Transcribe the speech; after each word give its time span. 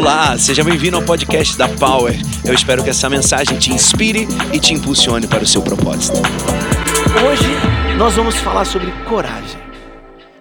Olá, 0.00 0.38
seja 0.38 0.64
bem-vindo 0.64 0.96
ao 0.96 1.04
podcast 1.04 1.58
da 1.58 1.68
Power. 1.68 2.14
Eu 2.42 2.54
espero 2.54 2.82
que 2.82 2.88
essa 2.88 3.06
mensagem 3.10 3.58
te 3.58 3.70
inspire 3.70 4.26
e 4.50 4.58
te 4.58 4.72
impulsione 4.72 5.28
para 5.28 5.44
o 5.44 5.46
seu 5.46 5.60
propósito. 5.60 6.16
Hoje 7.22 7.98
nós 7.98 8.14
vamos 8.16 8.36
falar 8.36 8.64
sobre 8.64 8.90
coragem. 9.06 9.60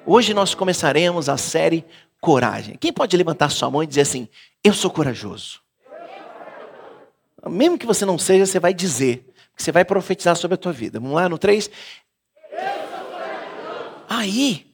Hoje 0.05 0.33
nós 0.33 0.55
começaremos 0.55 1.27
a 1.27 1.35
série 1.35 1.83
Coragem. 2.21 2.77
Quem 2.79 2.93
pode 2.93 3.17
levantar 3.17 3.49
sua 3.49 3.69
mão 3.69 3.83
e 3.83 3.87
dizer 3.87 3.99
assim: 3.99 4.29
Eu 4.63 4.73
sou 4.73 4.89
corajoso? 4.89 5.59
Mesmo 7.45 7.77
que 7.77 7.85
você 7.85 8.05
não 8.05 8.17
seja, 8.17 8.45
você 8.45 8.61
vai 8.61 8.73
dizer, 8.73 9.25
você 9.57 9.73
vai 9.73 9.83
profetizar 9.83 10.37
sobre 10.37 10.55
a 10.55 10.57
tua 10.57 10.71
vida. 10.71 11.01
Vamos 11.01 11.15
lá 11.15 11.27
no 11.27 11.37
3? 11.37 11.69
Aí, 14.07 14.65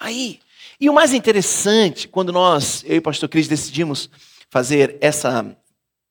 aí. 0.00 0.40
E 0.80 0.88
o 0.88 0.94
mais 0.94 1.12
interessante, 1.12 2.08
quando 2.08 2.32
nós, 2.32 2.82
eu 2.86 2.94
e 2.94 2.98
o 2.98 3.02
pastor 3.02 3.28
Cris, 3.28 3.46
decidimos 3.46 4.08
fazer 4.48 4.96
essa 5.02 5.54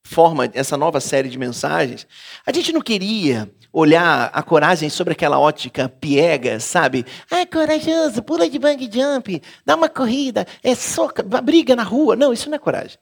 forma, 0.06 0.48
essa 0.54 0.78
nova 0.78 1.00
série 1.00 1.28
de 1.28 1.40
mensagens, 1.40 2.06
a 2.46 2.54
gente 2.54 2.72
não 2.72 2.80
queria 2.80 3.52
olhar 3.74 4.30
a 4.32 4.44
coragem 4.44 4.88
sobre 4.88 5.14
aquela 5.14 5.40
ótica 5.40 5.90
piega, 5.90 6.60
sabe? 6.60 7.04
Ah, 7.32 7.48
corajoso, 7.48 8.22
pula 8.22 8.48
de 8.48 8.60
bang 8.60 8.88
jump, 8.92 9.42
dá 9.66 9.76
uma 9.76 9.90
corrida, 9.90 10.46
é 10.64 10.76
soca, 10.76 11.24
briga 11.24 11.76
na 11.76 11.84
rua. 11.84 12.16
Não, 12.16 12.32
isso 12.32 12.48
não 12.48 12.56
é 12.56 12.60
coragem. 12.60 13.00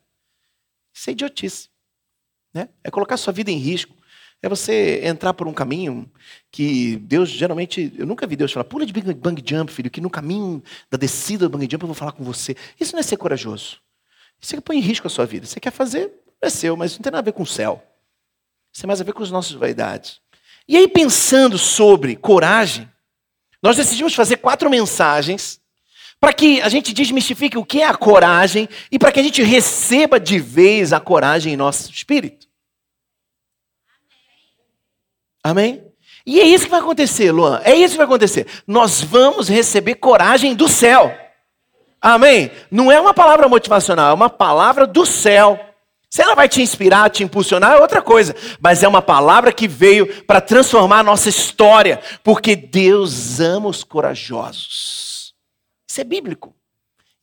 Isso 0.94 1.10
é 1.10 1.14
idiotice. 1.14 1.70
Né? 2.54 2.70
É 2.82 2.90
colocar 2.90 3.18
sua 3.18 3.34
vida 3.34 3.52
em 3.52 3.58
risco. 3.58 3.94
É 4.42 4.48
você 4.48 5.02
entrar 5.04 5.34
por 5.34 5.48
um 5.48 5.54
caminho 5.54 6.10
que 6.52 6.98
Deus 6.98 7.30
geralmente. 7.30 7.92
Eu 7.98 8.06
nunca 8.06 8.28
vi 8.28 8.36
Deus 8.36 8.52
falar, 8.52 8.66
pula 8.66 8.86
de 8.86 8.94
bang 8.94 9.44
jump, 9.44 9.72
filho, 9.72 9.90
que 9.90 10.00
no 10.00 10.10
caminho 10.10 10.64
da 10.92 10.98
descida 10.98 11.50
do 11.50 11.58
bang 11.58 11.68
jump 11.70 11.84
eu 11.84 11.88
vou 11.88 11.96
falar 11.96 12.12
com 12.12 12.24
você. 12.24 12.56
Isso 12.80 12.94
não 12.94 13.00
é 13.00 13.04
ser 13.04 13.18
corajoso. 13.18 13.80
Isso 14.40 14.54
é 14.54 14.58
que 14.58 14.64
põe 14.64 14.78
em 14.78 14.82
risco 14.82 15.08
a 15.08 15.10
sua 15.10 15.26
vida. 15.26 15.48
Você 15.48 15.60
quer 15.60 15.72
fazer, 15.72 16.12
é 16.42 16.50
seu, 16.50 16.78
mas 16.78 16.94
não 16.94 17.02
tem 17.02 17.12
nada 17.12 17.22
a 17.22 17.26
ver 17.26 17.34
com 17.34 17.44
o 17.44 17.48
céu. 17.48 17.84
Isso 18.72 18.82
tem 18.82 18.88
mais 18.88 19.02
a 19.02 19.04
ver 19.04 19.14
com 19.14 19.24
as 19.24 19.32
nossas 19.32 19.54
vaidades. 19.54 20.22
E 20.68 20.78
aí, 20.78 20.88
pensando 20.88 21.58
sobre 21.58 22.16
coragem, 22.16 22.88
nós 23.64 23.78
decidimos 23.78 24.14
fazer 24.14 24.38
quatro 24.38 24.70
mensagens 24.70 25.60
para 26.20 26.34
que 26.34 26.62
a 26.62 26.70
gente 26.70 26.94
desmistifique 26.94 27.58
o 27.58 27.66
que 27.66 27.82
é 27.82 27.88
a 27.88 27.96
coragem 27.96 28.68
e 28.92 29.00
para 29.00 29.12
que 29.12 29.20
a 29.20 29.24
gente 29.24 29.42
receba 29.42 30.20
de 30.20 30.40
vez 30.40 30.94
a 30.94 31.00
coragem 31.00 31.54
em 31.54 31.58
nosso 31.58 31.92
espírito. 31.92 32.47
Amém? 35.48 35.82
E 36.26 36.42
é 36.42 36.44
isso 36.46 36.66
que 36.66 36.72
vai 36.72 36.82
acontecer, 36.82 37.32
Luan. 37.32 37.62
É 37.64 37.74
isso 37.74 37.94
que 37.94 37.98
vai 38.00 38.06
acontecer. 38.06 38.46
Nós 38.68 39.02
vamos 39.02 39.48
receber 39.48 39.96
coragem 39.96 40.54
do 40.54 40.68
céu. 40.68 41.18
Amém? 42.02 42.52
Não 42.70 42.92
é 42.92 43.00
uma 43.00 43.14
palavra 43.14 43.48
motivacional, 43.48 44.12
é 44.12 44.14
uma 44.14 44.30
palavra 44.30 44.86
do 44.86 45.06
céu. 45.06 45.58
Se 46.10 46.22
ela 46.22 46.36
vai 46.36 46.50
te 46.50 46.62
inspirar, 46.62 47.10
te 47.10 47.24
impulsionar, 47.24 47.78
é 47.78 47.82
outra 47.82 48.02
coisa. 48.02 48.36
Mas 48.60 48.84
é 48.84 48.90
uma 48.90 49.02
palavra 49.02 49.54
que 49.54 49.70
veio 49.70 50.22
para 50.26 50.42
transformar 50.42 51.00
a 51.00 51.04
nossa 51.04 51.30
história. 51.30 52.02
Porque 52.26 52.54
Deus 52.54 53.40
ama 53.40 53.70
os 53.70 53.86
corajosos. 53.86 55.34
Isso 55.88 56.02
é 56.02 56.04
bíblico. 56.04 56.54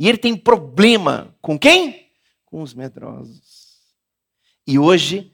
E 0.00 0.08
ele 0.08 0.16
tem 0.16 0.34
problema 0.34 1.36
com 1.42 1.58
quem? 1.58 2.08
Com 2.46 2.62
os 2.62 2.72
medrosos. 2.72 3.42
E 4.66 4.78
hoje, 4.78 5.30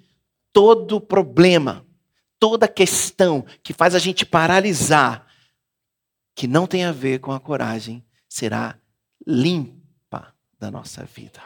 todo 0.53 1.01
problema 1.01 1.87
toda 2.41 2.67
questão 2.67 3.45
que 3.63 3.75
faz 3.75 3.95
a 3.95 3.99
gente 3.99 4.25
paralisar, 4.25 5.27
que 6.35 6.49
não 6.49 6.67
tem 6.67 6.85
a 6.85 6.91
ver 6.91 7.21
com 7.21 7.31
a 7.31 7.39
coragem, 7.39 8.05
será 8.27 8.79
limpa 9.27 10.35
da 10.59 10.71
nossa 10.71 11.05
vida. 11.05 11.41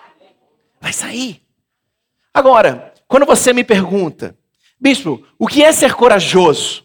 Vai 0.80 0.92
sair. 0.92 1.44
Agora, 2.32 2.94
quando 3.08 3.26
você 3.26 3.52
me 3.52 3.64
pergunta, 3.64 4.38
bispo, 4.80 5.26
o 5.36 5.48
que 5.48 5.64
é 5.64 5.72
ser 5.72 5.94
corajoso? 5.94 6.84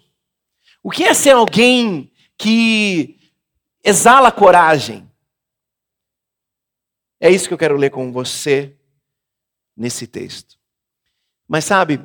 O 0.82 0.90
que 0.90 1.04
é 1.04 1.14
ser 1.14 1.32
alguém 1.32 2.12
que 2.38 3.20
exala 3.84 4.32
coragem? 4.32 5.10
É 7.20 7.30
isso 7.30 7.48
que 7.48 7.54
eu 7.54 7.58
quero 7.58 7.76
ler 7.76 7.92
com 7.92 8.12
você 8.12 8.76
nesse 9.76 10.08
texto. 10.08 10.58
Mas 11.48 11.66
sabe, 11.66 12.02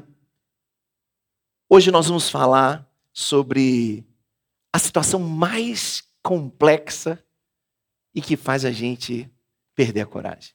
Hoje 1.68 1.90
nós 1.90 2.06
vamos 2.06 2.28
falar 2.28 2.86
sobre 3.12 4.04
a 4.72 4.78
situação 4.78 5.18
mais 5.18 6.02
complexa 6.22 7.22
e 8.14 8.20
que 8.20 8.36
faz 8.36 8.64
a 8.64 8.70
gente 8.70 9.30
perder 9.74 10.02
a 10.02 10.06
coragem. 10.06 10.52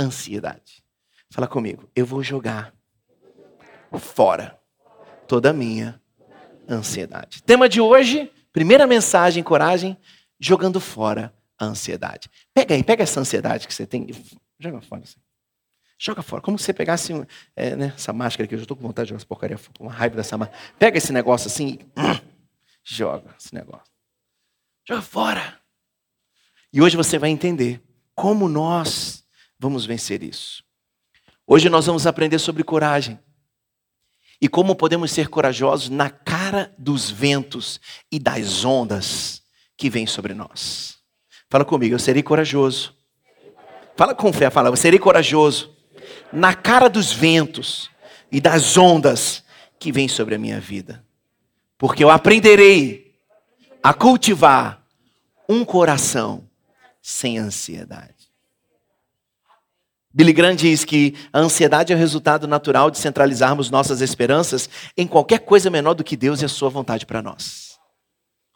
Ansiedade. 0.00 0.82
Fala 1.30 1.46
comigo, 1.46 1.90
eu 1.94 2.06
vou 2.06 2.22
jogar 2.22 2.74
fora 3.98 4.58
toda 5.26 5.50
a 5.50 5.52
minha 5.52 6.00
ansiedade. 6.68 7.42
Tema 7.42 7.68
de 7.68 7.80
hoje, 7.80 8.32
primeira 8.50 8.86
mensagem, 8.86 9.42
coragem, 9.42 9.96
jogando 10.40 10.80
fora 10.80 11.34
a 11.58 11.66
ansiedade. 11.66 12.30
Pega 12.54 12.74
aí, 12.74 12.82
pega 12.82 13.02
essa 13.02 13.20
ansiedade 13.20 13.68
que 13.68 13.74
você 13.74 13.86
tem, 13.86 14.06
joga 14.58 14.80
fora. 14.80 15.02
Assim. 15.02 15.20
Joga 15.98 16.22
fora. 16.22 16.40
Como 16.40 16.56
se 16.56 16.64
você 16.64 16.72
pegasse 16.72 17.12
é, 17.56 17.74
né, 17.74 17.92
essa 17.96 18.12
máscara 18.12 18.44
aqui. 18.44 18.54
Eu 18.54 18.58
já 18.58 18.62
estou 18.62 18.76
com 18.76 18.84
vontade 18.84 19.06
de 19.06 19.10
jogar 19.10 19.18
essa 19.18 19.26
porcaria 19.26 19.58
com 19.76 19.84
uma 19.84 19.92
raiva 19.92 20.14
dessa 20.14 20.38
máscara. 20.38 20.58
Pega 20.78 20.96
esse 20.96 21.12
negócio 21.12 21.48
assim 21.48 21.80
e 21.96 22.22
joga 22.84 23.34
esse 23.38 23.52
negócio. 23.52 23.92
Joga 24.86 25.02
fora. 25.02 25.60
E 26.72 26.80
hoje 26.80 26.96
você 26.96 27.18
vai 27.18 27.30
entender 27.30 27.82
como 28.14 28.48
nós 28.48 29.24
vamos 29.58 29.84
vencer 29.84 30.22
isso. 30.22 30.62
Hoje 31.44 31.68
nós 31.68 31.86
vamos 31.86 32.06
aprender 32.06 32.38
sobre 32.38 32.62
coragem. 32.62 33.18
E 34.40 34.48
como 34.48 34.76
podemos 34.76 35.10
ser 35.10 35.28
corajosos 35.28 35.88
na 35.88 36.08
cara 36.10 36.72
dos 36.78 37.10
ventos 37.10 37.80
e 38.12 38.20
das 38.20 38.64
ondas 38.64 39.42
que 39.76 39.90
vêm 39.90 40.06
sobre 40.06 40.32
nós. 40.32 40.98
Fala 41.50 41.64
comigo, 41.64 41.94
eu 41.94 41.98
serei 41.98 42.22
corajoso. 42.22 42.94
Fala 43.96 44.14
com 44.14 44.32
fé, 44.32 44.48
fala, 44.48 44.68
eu 44.68 44.76
serei 44.76 45.00
corajoso 45.00 45.77
na 46.32 46.54
cara 46.54 46.88
dos 46.88 47.12
ventos 47.12 47.90
e 48.30 48.40
das 48.40 48.76
ondas 48.76 49.42
que 49.78 49.92
vêm 49.92 50.08
sobre 50.08 50.34
a 50.34 50.38
minha 50.38 50.60
vida. 50.60 51.04
Porque 51.76 52.02
eu 52.02 52.10
aprenderei 52.10 53.14
a 53.82 53.94
cultivar 53.94 54.82
um 55.48 55.64
coração 55.64 56.44
sem 57.00 57.38
ansiedade. 57.38 58.18
Billy 60.12 60.32
Graham 60.32 60.56
diz 60.56 60.84
que 60.84 61.14
a 61.32 61.38
ansiedade 61.38 61.92
é 61.92 61.96
o 61.96 61.98
resultado 61.98 62.48
natural 62.48 62.90
de 62.90 62.98
centralizarmos 62.98 63.70
nossas 63.70 64.00
esperanças 64.00 64.68
em 64.96 65.06
qualquer 65.06 65.40
coisa 65.40 65.70
menor 65.70 65.94
do 65.94 66.02
que 66.02 66.16
Deus 66.16 66.42
e 66.42 66.44
a 66.44 66.48
sua 66.48 66.68
vontade 66.68 67.06
para 67.06 67.22
nós. 67.22 67.67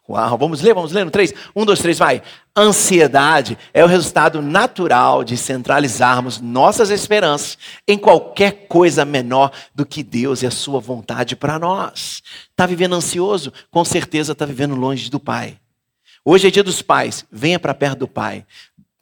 Uau, 0.07 0.37
vamos 0.37 0.61
ler, 0.61 0.73
vamos 0.73 0.91
ler 0.91 1.05
no 1.05 1.11
3? 1.11 1.33
1, 1.55 1.65
2, 1.65 1.79
3, 1.79 1.97
vai. 1.97 2.21
Ansiedade 2.55 3.57
é 3.73 3.85
o 3.85 3.87
resultado 3.87 4.41
natural 4.41 5.23
de 5.23 5.37
centralizarmos 5.37 6.41
nossas 6.41 6.89
esperanças 6.89 7.57
em 7.87 7.97
qualquer 7.97 8.67
coisa 8.67 9.05
menor 9.05 9.49
do 9.73 9.85
que 9.85 10.03
Deus 10.03 10.41
e 10.41 10.45
a 10.45 10.51
sua 10.51 10.81
vontade 10.81 11.37
para 11.37 11.57
nós. 11.57 12.21
Está 12.51 12.65
vivendo 12.65 12.95
ansioso? 12.95 13.53
Com 13.71 13.85
certeza 13.85 14.33
está 14.33 14.45
vivendo 14.45 14.75
longe 14.75 15.09
do 15.09 15.21
Pai. 15.21 15.57
Hoje 16.25 16.49
é 16.49 16.51
dia 16.51 16.63
dos 16.63 16.81
pais, 16.81 17.25
venha 17.31 17.59
para 17.59 17.73
perto 17.73 17.99
do 17.99 18.07
Pai. 18.07 18.45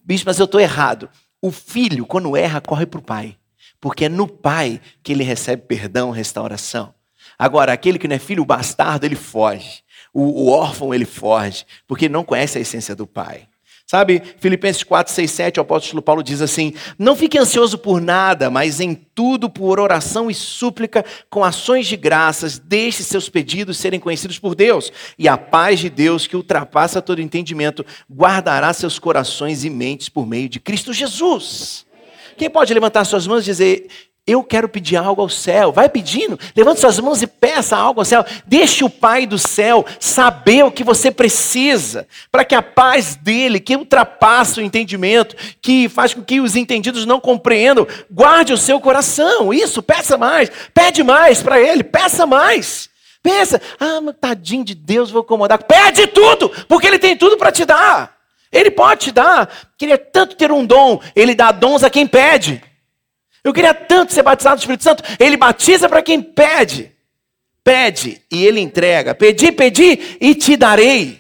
Bicho, 0.06 0.24
mas 0.26 0.38
eu 0.38 0.46
estou 0.46 0.62
errado. 0.62 1.10
O 1.42 1.52
filho, 1.52 2.06
quando 2.06 2.38
erra, 2.38 2.62
corre 2.62 2.86
para 2.86 3.00
o 3.00 3.04
Pai. 3.04 3.36
Porque 3.80 4.06
é 4.06 4.10
no 4.10 4.28
Pai 4.28 4.80
que 5.02 5.12
ele 5.12 5.24
recebe 5.24 5.64
perdão, 5.64 6.12
restauração. 6.12 6.94
Agora, 7.38 7.74
aquele 7.74 7.98
que 7.98 8.08
não 8.08 8.16
é 8.16 8.20
filho 8.20 8.46
bastardo, 8.46 9.06
ele 9.06 9.16
foge. 9.16 9.84
O, 10.14 10.46
o 10.46 10.50
órfão 10.50 10.94
ele 10.94 11.06
foge, 11.06 11.66
porque 11.88 12.10
não 12.10 12.24
conhece 12.24 12.58
a 12.58 12.62
essência 12.62 12.96
do 12.96 13.08
pai. 13.08 13.48
Sabe, 13.91 14.24
Filipenses 14.40 14.84
4, 14.84 15.12
6, 15.12 15.32
7, 15.32 15.59
o 15.59 15.64
apóstolo 15.64 16.02
Paulo 16.02 16.24
diz 16.24 16.41
assim: 16.41 16.74
Não 16.97 17.14
fique 17.14 17.38
ansioso 17.38 17.78
por 17.78 18.00
nada, 18.00 18.50
mas 18.50 18.80
em 18.80 18.94
tudo, 18.94 19.50
por 19.50 19.82
oração 19.82 20.32
e 20.32 20.34
súplica, 20.34 21.03
com 21.30 21.44
ações 21.44 21.88
de 21.88 21.97
graças, 21.97 22.58
deixe 22.58 23.03
seus 23.03 23.28
pedidos 23.28 23.78
serem 23.78 24.00
conhecidos 24.00 24.40
por 24.40 24.56
Deus. 24.56 24.94
E 25.20 25.28
a 25.28 25.38
paz 25.38 25.82
de 25.82 25.90
Deus, 25.90 26.26
que 26.26 26.38
ultrapassa 26.38 27.02
todo 27.02 27.22
entendimento, 27.22 27.85
guardará 28.09 28.72
seus 28.72 28.97
corações 28.97 29.66
e 29.66 29.70
mentes 29.70 30.08
por 30.08 30.26
meio 30.26 30.47
de 30.47 30.62
Cristo 30.62 30.94
Jesus. 30.94 31.85
Quem 32.38 32.50
pode 32.50 32.74
levantar 32.74 33.03
suas 33.03 33.28
mãos 33.28 33.41
e 33.41 33.46
dizer: 33.52 33.88
eu 34.26 34.44
quero 34.44 34.70
pedir 34.70 34.97
algo 34.97 35.22
ao 35.22 35.29
céu. 35.29 35.72
Vai 35.72 35.90
pedindo, 35.90 36.40
levante 36.56 36.79
suas 36.79 37.00
mãos 37.00 37.22
e 37.22 37.28
peça 37.28 37.76
algo 37.76 38.02
ao 38.02 38.06
céu. 38.06 38.23
Deixe 38.46 38.84
o 38.84 38.90
Pai 38.90 39.26
do 39.26 39.38
céu 39.38 39.85
saber 40.00 40.64
o 40.64 40.72
que 40.72 40.84
você 40.84 41.09
precisa, 41.12 42.08
para 42.32 42.46
que 42.46 42.53
a 42.53 42.62
paz 42.62 43.16
dele, 43.16 43.59
que 43.59 43.76
ultrapassa 43.76 44.62
o 44.62 44.64
entendimento, 44.64 45.35
que 45.62 45.90
faz 45.90 46.14
com 46.14 46.23
que 46.23 46.40
os 46.40 46.56
entendidos 46.56 47.06
não 47.06 47.20
compreendam, 47.20 47.88
guarde 48.09 48.53
o 48.53 48.58
seu 48.58 48.79
coração. 48.79 49.53
Isso, 49.53 49.82
peça 49.82 50.18
mais, 50.18 50.52
pede 50.73 51.03
mais 51.03 51.41
para 51.41 51.59
ele, 51.59 51.84
peça 51.84 52.26
mais. 52.26 52.90
Pensa, 53.23 53.62
ah, 53.79 54.00
tadinho 54.20 54.64
de 54.64 54.73
Deus, 54.73 55.12
vou 55.12 55.22
acomodar. 55.22 55.64
Pede 55.64 56.08
tudo, 56.08 56.50
porque 56.68 56.88
ele 56.88 57.00
tem 57.00 57.16
tudo 57.16 57.38
para 57.38 57.52
te 57.52 57.66
dar. 57.66 58.16
Ele 58.52 58.70
pode 58.70 59.02
te 59.02 59.12
dar. 59.12 59.50
Queria 59.78 59.97
tanto 59.97 60.35
ter 60.35 60.52
um 60.52 60.66
dom, 60.66 61.00
ele 61.16 61.34
dá 61.34 61.52
dons 61.52 61.84
a 61.84 61.90
quem 61.90 62.06
pede. 62.06 62.62
Eu 63.43 63.53
queria 63.53 63.73
tanto 63.73 64.14
ser 64.14 64.22
batizado 64.22 64.58
do 64.58 64.59
Espírito 64.59 64.84
Santo, 64.84 65.03
ele 65.20 65.35
batiza 65.35 65.90
para 65.90 66.02
quem 66.02 66.22
pede. 66.22 66.91
Pede 67.64 68.22
e 68.32 68.46
ele 68.46 68.59
entrega. 68.59 69.14
Pedi, 69.14 69.52
pedi 69.52 70.17
e 70.20 70.34
te 70.35 70.55
darei. 70.55 71.20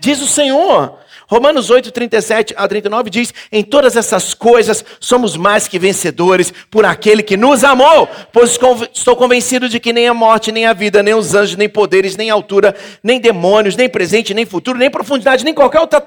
Diz 0.00 0.20
o 0.20 0.26
Senhor. 0.26 0.98
Romanos 1.26 1.70
8, 1.70 1.90
37 1.90 2.54
a 2.56 2.68
39 2.68 3.08
diz: 3.08 3.32
Em 3.50 3.64
todas 3.64 3.96
essas 3.96 4.34
coisas 4.34 4.84
somos 5.00 5.36
mais 5.36 5.66
que 5.66 5.78
vencedores 5.78 6.52
por 6.70 6.84
aquele 6.84 7.22
que 7.22 7.36
nos 7.36 7.64
amou, 7.64 8.08
pois 8.32 8.58
estou 8.92 9.16
convencido 9.16 9.68
de 9.68 9.80
que 9.80 9.92
nem 9.92 10.06
a 10.06 10.14
morte, 10.14 10.52
nem 10.52 10.66
a 10.66 10.72
vida, 10.72 11.02
nem 11.02 11.14
os 11.14 11.34
anjos, 11.34 11.56
nem 11.56 11.68
poderes, 11.68 12.16
nem 12.16 12.30
altura, 12.30 12.76
nem 13.02 13.18
demônios, 13.18 13.74
nem 13.74 13.88
presente, 13.88 14.34
nem 14.34 14.44
futuro, 14.44 14.78
nem 14.78 14.90
profundidade, 14.90 15.44
nem 15.44 15.54
qualquer 15.54 15.80
outra 15.80 16.06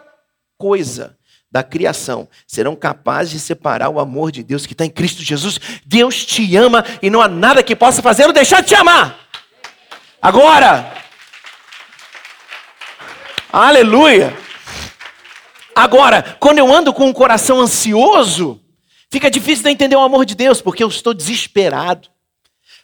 coisa 0.57 1.17
da 1.51 1.63
criação 1.63 2.27
serão 2.45 2.75
capazes 2.75 3.31
de 3.31 3.39
separar 3.39 3.89
o 3.89 3.99
amor 3.99 4.31
de 4.31 4.43
Deus 4.43 4.65
que 4.65 4.73
está 4.73 4.85
em 4.85 4.89
Cristo 4.89 5.23
Jesus. 5.23 5.59
Deus 5.85 6.25
te 6.25 6.55
ama 6.55 6.83
e 7.01 7.09
não 7.09 7.21
há 7.21 7.27
nada 7.27 7.63
que 7.63 7.75
possa 7.75 8.01
fazer 8.01 8.25
ou 8.25 8.33
deixar 8.33 8.61
de 8.61 8.67
te 8.67 8.75
amar. 8.75 9.17
Agora, 10.21 10.93
aleluia. 13.51 14.35
Agora, 15.73 16.35
quando 16.39 16.57
eu 16.57 16.73
ando 16.73 16.93
com 16.93 17.05
um 17.05 17.13
coração 17.13 17.61
ansioso, 17.61 18.59
fica 19.09 19.29
difícil 19.31 19.63
de 19.63 19.69
entender 19.69 19.95
o 19.95 20.01
amor 20.01 20.25
de 20.25 20.35
Deus, 20.35 20.61
porque 20.61 20.83
eu 20.83 20.89
estou 20.89 21.13
desesperado. 21.13 22.09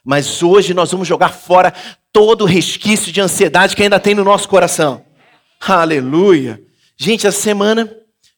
Mas 0.05 0.43
hoje 0.43 0.73
nós 0.73 0.91
vamos 0.91 1.07
jogar 1.07 1.29
fora 1.29 1.73
todo 2.11 2.43
o 2.43 2.47
resquício 2.47 3.11
de 3.11 3.19
ansiedade 3.19 3.75
que 3.75 3.83
ainda 3.83 3.99
tem 3.99 4.13
no 4.13 4.23
nosso 4.23 4.47
coração. 4.47 5.03
Aleluia. 5.59 6.61
Gente, 6.95 7.25
essa 7.25 7.41
semana 7.41 7.89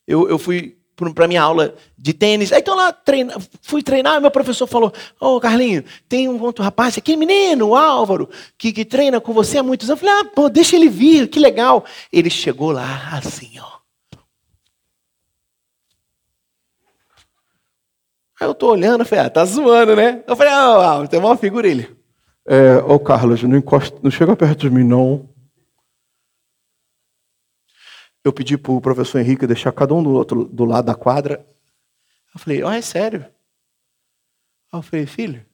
eu, 0.07 0.29
eu 0.29 0.37
fui 0.37 0.77
para 1.13 1.27
minha 1.27 1.41
aula 1.41 1.75
de 1.97 2.13
tênis. 2.13 2.51
Aí 2.51 2.59
então 2.59 2.75
lá 2.75 2.93
treina, 2.93 3.35
fui 3.61 3.83
treinar, 3.83 4.21
meu 4.21 4.31
professor 4.31 4.65
falou: 4.65 4.93
Ô 5.19 5.35
oh, 5.35 5.39
Carlinho, 5.39 5.83
tem 6.07 6.29
um 6.29 6.41
outro 6.41 6.63
rapaz 6.63 6.97
aqui, 6.97 7.17
menino, 7.17 7.69
o 7.69 7.75
Álvaro, 7.75 8.29
que, 8.57 8.71
que 8.71 8.85
treina 8.85 9.19
com 9.19 9.33
você 9.33 9.57
há 9.57 9.63
muitos 9.63 9.89
anos. 9.89 10.01
Eu 10.01 10.07
falei: 10.07 10.21
Ah, 10.21 10.31
pô, 10.33 10.49
deixa 10.49 10.75
ele 10.75 10.87
vir, 10.87 11.27
que 11.27 11.39
legal. 11.39 11.83
Ele 12.11 12.29
chegou 12.29 12.71
lá 12.71 13.09
assim, 13.13 13.59
ó. 13.59 13.75
Aí 18.39 18.47
eu 18.47 18.53
tô 18.53 18.71
olhando, 18.71 19.01
eu 19.01 19.05
falei, 19.05 19.25
ah, 19.25 19.29
tá 19.29 19.45
zoando, 19.45 19.95
né? 19.95 20.21
Eu 20.27 20.35
falei, 20.35 20.51
ah, 20.51 20.99
oh, 21.01 21.07
tem 21.07 21.17
uma 21.19 21.37
figura 21.37 21.67
ele. 21.67 21.89
É, 22.45 22.77
ô 22.85 22.99
Carlos, 22.99 23.41
não, 23.43 23.57
encosta, 23.57 23.97
não 24.03 24.11
chega 24.11 24.35
perto 24.35 24.59
de 24.59 24.69
mim, 24.69 24.83
não. 24.83 25.29
Eu 28.25 28.33
pedi 28.33 28.57
pro 28.57 28.81
professor 28.81 29.19
Henrique 29.19 29.45
deixar 29.45 29.71
cada 29.71 29.93
um 29.93 30.01
do 30.01 30.09
outro 30.09 30.45
do 30.45 30.65
lado 30.65 30.85
da 30.85 30.95
quadra. 30.95 31.47
Eu 32.33 32.39
falei, 32.39 32.63
ó, 32.63 32.69
oh, 32.69 32.71
é 32.71 32.81
sério? 32.81 33.25
Eu 34.73 34.81
falei, 34.81 35.05
filho, 35.05 35.45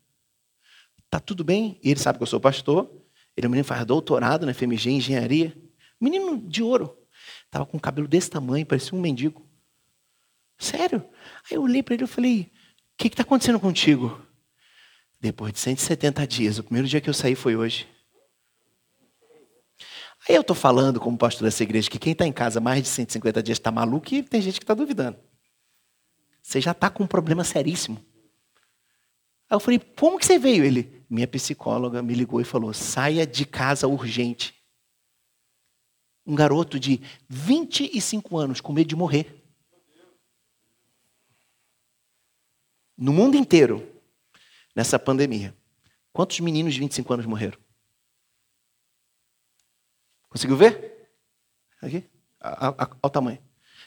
tá 1.09 1.19
tudo 1.19 1.43
bem? 1.43 1.77
E 1.83 1.91
ele 1.91 1.99
sabe 1.99 2.17
que 2.17 2.23
eu 2.23 2.27
sou 2.27 2.39
pastor. 2.39 2.89
Ele 3.35 3.45
é 3.45 3.47
um 3.47 3.51
menino 3.51 3.65
faz 3.65 3.85
doutorado 3.85 4.45
na 4.45 4.53
FMG, 4.53 4.89
engenharia. 4.89 5.55
Menino 5.99 6.37
de 6.47 6.63
ouro. 6.63 6.97
Tava 7.49 7.65
com 7.65 7.77
cabelo 7.77 8.07
desse 8.07 8.29
tamanho, 8.29 8.65
parecia 8.65 8.97
um 8.97 9.01
mendigo. 9.01 9.45
Sério? 10.57 11.03
Aí 11.49 11.57
eu 11.57 11.63
olhei 11.63 11.83
para 11.83 11.93
ele 11.95 12.05
e 12.05 12.07
falei, 12.07 12.51
que 12.97 13.07
está 13.07 13.23
acontecendo 13.23 13.59
contigo? 13.59 14.21
Depois 15.19 15.51
de 15.51 15.59
170 15.59 16.25
dias, 16.25 16.57
o 16.57 16.63
primeiro 16.63 16.87
dia 16.87 17.01
que 17.01 17.09
eu 17.09 17.13
saí 17.13 17.35
foi 17.35 17.55
hoje. 17.55 17.85
Aí 20.27 20.35
eu 20.35 20.41
estou 20.41 20.55
falando, 20.55 20.99
como 20.99 21.17
pastor 21.17 21.43
dessa 21.43 21.63
igreja, 21.63 21.89
que 21.89 21.97
quem 21.97 22.13
está 22.13 22.25
em 22.25 22.31
casa 22.31 22.59
mais 22.59 22.83
de 22.83 22.89
150 22.89 23.41
dias 23.41 23.57
está 23.57 23.71
maluco 23.71 24.13
e 24.13 24.23
tem 24.23 24.41
gente 24.41 24.59
que 24.59 24.63
está 24.63 24.73
duvidando. 24.73 25.17
Você 26.41 26.61
já 26.61 26.71
está 26.71 26.89
com 26.89 27.03
um 27.03 27.07
problema 27.07 27.43
seríssimo. 27.43 27.97
Aí 29.49 29.55
eu 29.55 29.59
falei, 29.59 29.79
como 29.79 30.17
que 30.17 30.25
você 30.25 30.37
veio? 30.37 30.63
Ele, 30.63 31.03
minha 31.09 31.27
psicóloga 31.27 32.01
me 32.01 32.13
ligou 32.13 32.39
e 32.39 32.45
falou, 32.45 32.73
saia 32.73 33.25
de 33.25 33.45
casa 33.45 33.87
urgente. 33.87 34.55
Um 36.25 36.35
garoto 36.35 36.79
de 36.79 37.01
25 37.27 38.37
anos 38.37 38.61
com 38.61 38.71
medo 38.71 38.87
de 38.87 38.95
morrer. 38.95 39.41
no 43.01 43.11
mundo 43.11 43.35
inteiro, 43.35 43.83
nessa 44.75 44.99
pandemia, 44.99 45.57
quantos 46.13 46.39
meninos 46.39 46.75
de 46.75 46.79
25 46.81 47.11
anos 47.11 47.25
morreram? 47.25 47.57
Conseguiu 50.31 50.55
ver? 50.55 51.11
Aqui? 51.81 52.09
Olha 52.41 52.89
o 53.03 53.09
tamanho. 53.09 53.37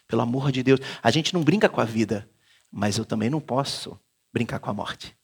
Pelo 0.06 0.20
amor 0.20 0.52
de 0.52 0.62
Deus. 0.62 0.78
A 1.02 1.10
gente 1.10 1.32
não 1.32 1.42
brinca 1.42 1.70
com 1.70 1.80
a 1.80 1.84
vida, 1.84 2.30
mas 2.70 2.98
eu 2.98 3.06
também 3.06 3.30
não 3.30 3.40
posso 3.40 3.98
brincar 4.30 4.58
com 4.58 4.68
a 4.68 4.74
morte. 4.74 5.16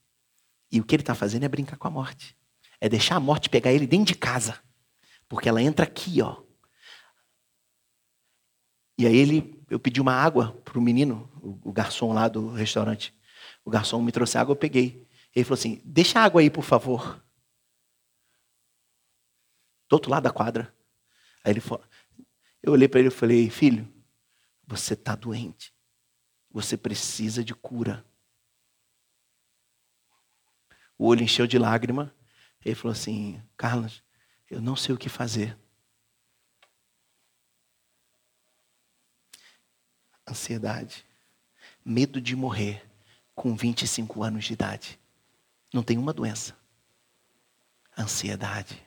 E 0.72 0.80
o 0.80 0.84
que 0.84 0.94
ele 0.94 1.02
está 1.02 1.14
fazendo 1.14 1.44
é 1.44 1.48
brincar 1.48 1.76
com 1.76 1.86
a 1.86 1.90
morte. 1.90 2.34
É 2.80 2.88
deixar 2.88 3.16
a 3.16 3.20
morte 3.20 3.50
pegar 3.50 3.70
ele 3.70 3.86
dentro 3.86 4.06
de 4.06 4.14
casa. 4.14 4.58
Porque 5.28 5.46
ela 5.46 5.62
entra 5.62 5.84
aqui, 5.84 6.22
ó. 6.22 6.42
E 8.96 9.06
aí 9.06 9.16
ele, 9.16 9.62
eu 9.68 9.78
pedi 9.78 10.00
uma 10.00 10.14
água 10.14 10.52
para 10.64 10.78
o 10.78 10.82
menino, 10.82 11.30
o 11.42 11.70
garçom 11.70 12.14
lá 12.14 12.28
do 12.28 12.50
restaurante. 12.50 13.14
O 13.62 13.70
garçom 13.70 14.00
me 14.00 14.10
trouxe 14.10 14.38
água, 14.38 14.52
eu 14.52 14.56
peguei. 14.56 15.06
Ele 15.34 15.44
falou 15.44 15.58
assim: 15.58 15.82
Deixa 15.84 16.18
a 16.18 16.24
água 16.24 16.40
aí, 16.40 16.48
por 16.48 16.64
favor. 16.64 17.22
Do 19.86 19.94
outro 19.94 20.10
lado 20.10 20.22
da 20.22 20.30
quadra. 20.30 20.74
Aí 21.44 21.52
ele 21.52 21.60
falou, 21.60 21.84
eu 22.62 22.72
olhei 22.72 22.88
para 22.88 23.00
ele 23.00 23.08
e 23.08 23.12
falei: 23.12 23.48
Filho, 23.50 23.88
você 24.66 24.94
está 24.94 25.14
doente. 25.14 25.74
Você 26.50 26.76
precisa 26.76 27.42
de 27.42 27.54
cura. 27.54 28.04
O 30.98 31.06
olho 31.06 31.22
encheu 31.22 31.46
de 31.46 31.58
lágrima. 31.58 32.14
Ele 32.64 32.74
falou 32.74 32.92
assim: 32.92 33.42
Carlos, 33.56 34.02
eu 34.50 34.60
não 34.60 34.76
sei 34.76 34.94
o 34.94 34.98
que 34.98 35.08
fazer. 35.08 35.56
Ansiedade, 40.28 41.04
medo 41.84 42.20
de 42.20 42.36
morrer 42.36 42.88
com 43.34 43.56
25 43.56 44.22
anos 44.22 44.44
de 44.44 44.52
idade. 44.52 45.00
Não 45.72 45.82
tem 45.82 45.98
uma 45.98 46.12
doença. 46.12 46.56
Ansiedade, 47.98 48.80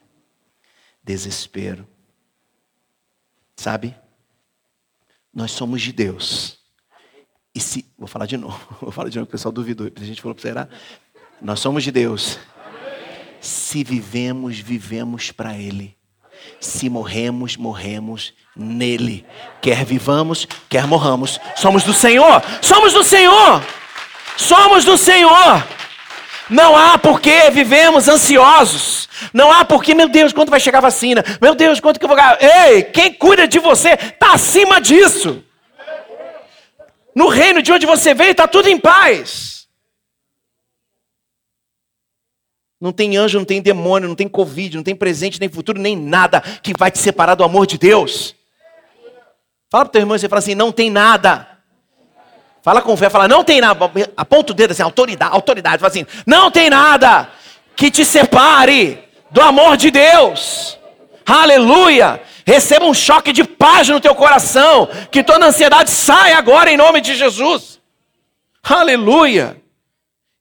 desespero. 1.03 1.87
Sabe? 3.55 3.95
Nós 5.33 5.51
somos 5.51 5.81
de 5.81 5.91
Deus. 5.91 6.57
E 7.55 7.59
se. 7.59 7.85
Vou 7.97 8.07
falar 8.07 8.25
de 8.25 8.37
novo. 8.37 8.59
Vou 8.81 8.91
falar 8.91 9.09
de 9.09 9.17
novo, 9.17 9.27
o 9.27 9.31
pessoal 9.31 9.51
duvidou. 9.51 9.91
A 9.95 10.03
gente 10.03 10.21
falou 10.21 10.37
será? 10.37 10.67
Nós 11.41 11.59
somos 11.59 11.83
de 11.83 11.91
Deus. 11.91 12.39
Se 13.41 13.83
vivemos, 13.83 14.59
vivemos 14.59 15.31
para 15.31 15.57
Ele. 15.57 15.97
Se 16.59 16.89
morremos, 16.89 17.57
morremos 17.57 18.33
nele. 18.55 19.25
Quer 19.61 19.85
vivamos, 19.85 20.47
quer 20.69 20.87
morramos. 20.87 21.39
Somos 21.55 21.83
do 21.83 21.93
Senhor. 21.93 22.41
Somos 22.61 22.93
do 22.93 23.03
Senhor. 23.03 23.63
Somos 24.37 24.85
do 24.85 24.97
Senhor. 24.97 25.63
Não 26.49 26.75
há 26.75 26.97
por 26.97 27.21
que 27.21 27.49
vivemos 27.51 28.07
ansiosos. 28.07 29.07
Não 29.33 29.51
há 29.51 29.63
por 29.63 29.83
que, 29.83 29.95
meu 29.95 30.09
Deus, 30.09 30.33
quando 30.33 30.49
vai 30.49 30.59
chegar 30.59 30.79
a 30.79 30.81
vacina? 30.81 31.23
Meu 31.41 31.55
Deus, 31.55 31.79
quanto 31.79 31.99
que 31.99 32.05
eu 32.05 32.09
vou? 32.09 32.17
Ei, 32.39 32.83
quem 32.83 33.13
cuida 33.13 33.47
de 33.47 33.59
você 33.59 33.93
está 33.93 34.33
acima 34.33 34.81
disso. 34.81 35.43
No 37.15 37.27
reino 37.27 37.61
de 37.61 37.71
onde 37.71 37.85
você 37.85 38.13
veio 38.13 38.31
está 38.31 38.47
tudo 38.47 38.67
em 38.67 38.79
paz. 38.79 39.67
Não 42.81 42.91
tem 42.91 43.15
anjo, 43.15 43.37
não 43.37 43.45
tem 43.45 43.61
demônio, 43.61 44.09
não 44.09 44.15
tem 44.15 44.27
covid, 44.27 44.75
não 44.75 44.83
tem 44.83 44.95
presente, 44.95 45.39
nem 45.39 45.47
futuro, 45.47 45.79
nem 45.79 45.95
nada 45.95 46.41
que 46.41 46.73
vai 46.77 46.91
te 46.91 46.99
separar 46.99 47.35
do 47.35 47.43
amor 47.43 47.65
de 47.65 47.77
Deus. 47.77 48.35
Fala 49.71 49.85
para 49.85 49.89
o 49.89 49.91
teu 49.93 50.01
irmão 50.01 50.17
e 50.17 50.19
você 50.19 50.27
fala 50.27 50.39
assim: 50.39 50.53
não 50.53 50.71
tem 50.71 50.89
nada. 50.89 51.52
Fala 52.63 52.81
com 52.81 52.95
fé, 52.95 53.09
fala, 53.09 53.27
não 53.27 53.43
tem 53.43 53.59
nada. 53.59 53.91
Aponta 54.15 54.53
o 54.53 54.55
dedo 54.55 54.71
assim, 54.71 54.81
autoridade, 54.81 55.33
autoridade. 55.33 55.79
Fala 55.81 55.91
assim, 55.91 56.07
não 56.25 56.49
tem 56.49 56.69
nada 56.69 57.29
que 57.75 57.91
te 57.91 58.05
separe 58.05 59.03
do 59.29 59.41
amor 59.41 59.75
de 59.75 59.91
Deus. 59.91 60.79
Aleluia. 61.25 62.21
Receba 62.47 62.85
um 62.85 62.93
choque 62.93 63.33
de 63.33 63.43
paz 63.43 63.89
no 63.89 63.99
teu 63.99 64.15
coração. 64.15 64.87
Que 65.11 65.21
toda 65.21 65.45
ansiedade 65.45 65.91
saia 65.91 66.37
agora 66.37 66.71
em 66.71 66.77
nome 66.77 67.01
de 67.01 67.15
Jesus. 67.15 67.81
Aleluia. 68.63 69.61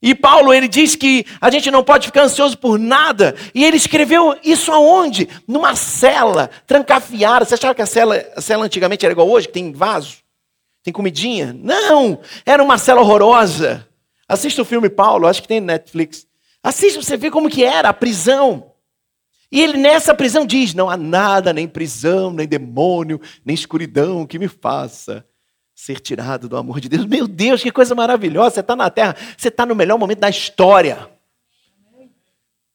E 0.00 0.14
Paulo, 0.14 0.54
ele 0.54 0.68
diz 0.68 0.94
que 0.94 1.26
a 1.40 1.50
gente 1.50 1.72
não 1.72 1.82
pode 1.82 2.06
ficar 2.06 2.22
ansioso 2.22 2.56
por 2.56 2.78
nada. 2.78 3.34
E 3.52 3.64
ele 3.64 3.76
escreveu 3.76 4.38
isso 4.44 4.70
aonde? 4.70 5.28
Numa 5.46 5.74
cela, 5.74 6.50
trancafiada. 6.68 7.44
Você 7.44 7.54
achava 7.54 7.74
que 7.74 7.82
a 7.82 7.86
cela, 7.86 8.24
a 8.36 8.40
cela 8.40 8.64
antigamente 8.64 9.04
era 9.04 9.12
igual 9.12 9.28
hoje, 9.28 9.48
que 9.48 9.54
tem 9.54 9.72
vaso? 9.72 10.21
Tem 10.82 10.92
comidinha? 10.92 11.52
Não! 11.52 12.20
Era 12.44 12.62
uma 12.62 12.78
cela 12.78 13.00
horrorosa. 13.00 13.88
Assista 14.28 14.62
o 14.62 14.64
filme 14.64 14.88
Paulo, 14.88 15.26
acho 15.26 15.42
que 15.42 15.48
tem 15.48 15.60
Netflix. 15.60 16.26
Assista, 16.62 17.02
você 17.02 17.16
vê 17.16 17.30
como 17.30 17.50
que 17.50 17.64
era 17.64 17.88
a 17.88 17.94
prisão. 17.94 18.72
E 19.50 19.60
ele 19.60 19.76
nessa 19.76 20.14
prisão 20.14 20.46
diz: 20.46 20.72
não 20.74 20.88
há 20.88 20.96
nada, 20.96 21.52
nem 21.52 21.68
prisão, 21.68 22.32
nem 22.32 22.48
demônio, 22.48 23.20
nem 23.44 23.54
escuridão 23.54 24.26
que 24.26 24.38
me 24.38 24.48
faça 24.48 25.26
ser 25.74 26.00
tirado 26.00 26.48
do 26.48 26.56
amor 26.56 26.80
de 26.80 26.88
Deus. 26.88 27.04
Meu 27.04 27.26
Deus, 27.26 27.62
que 27.62 27.70
coisa 27.70 27.94
maravilhosa! 27.94 28.54
Você 28.54 28.60
está 28.60 28.76
na 28.76 28.88
terra, 28.88 29.16
você 29.36 29.48
está 29.48 29.66
no 29.66 29.74
melhor 29.74 29.98
momento 29.98 30.20
da 30.20 30.30
história. 30.30 31.10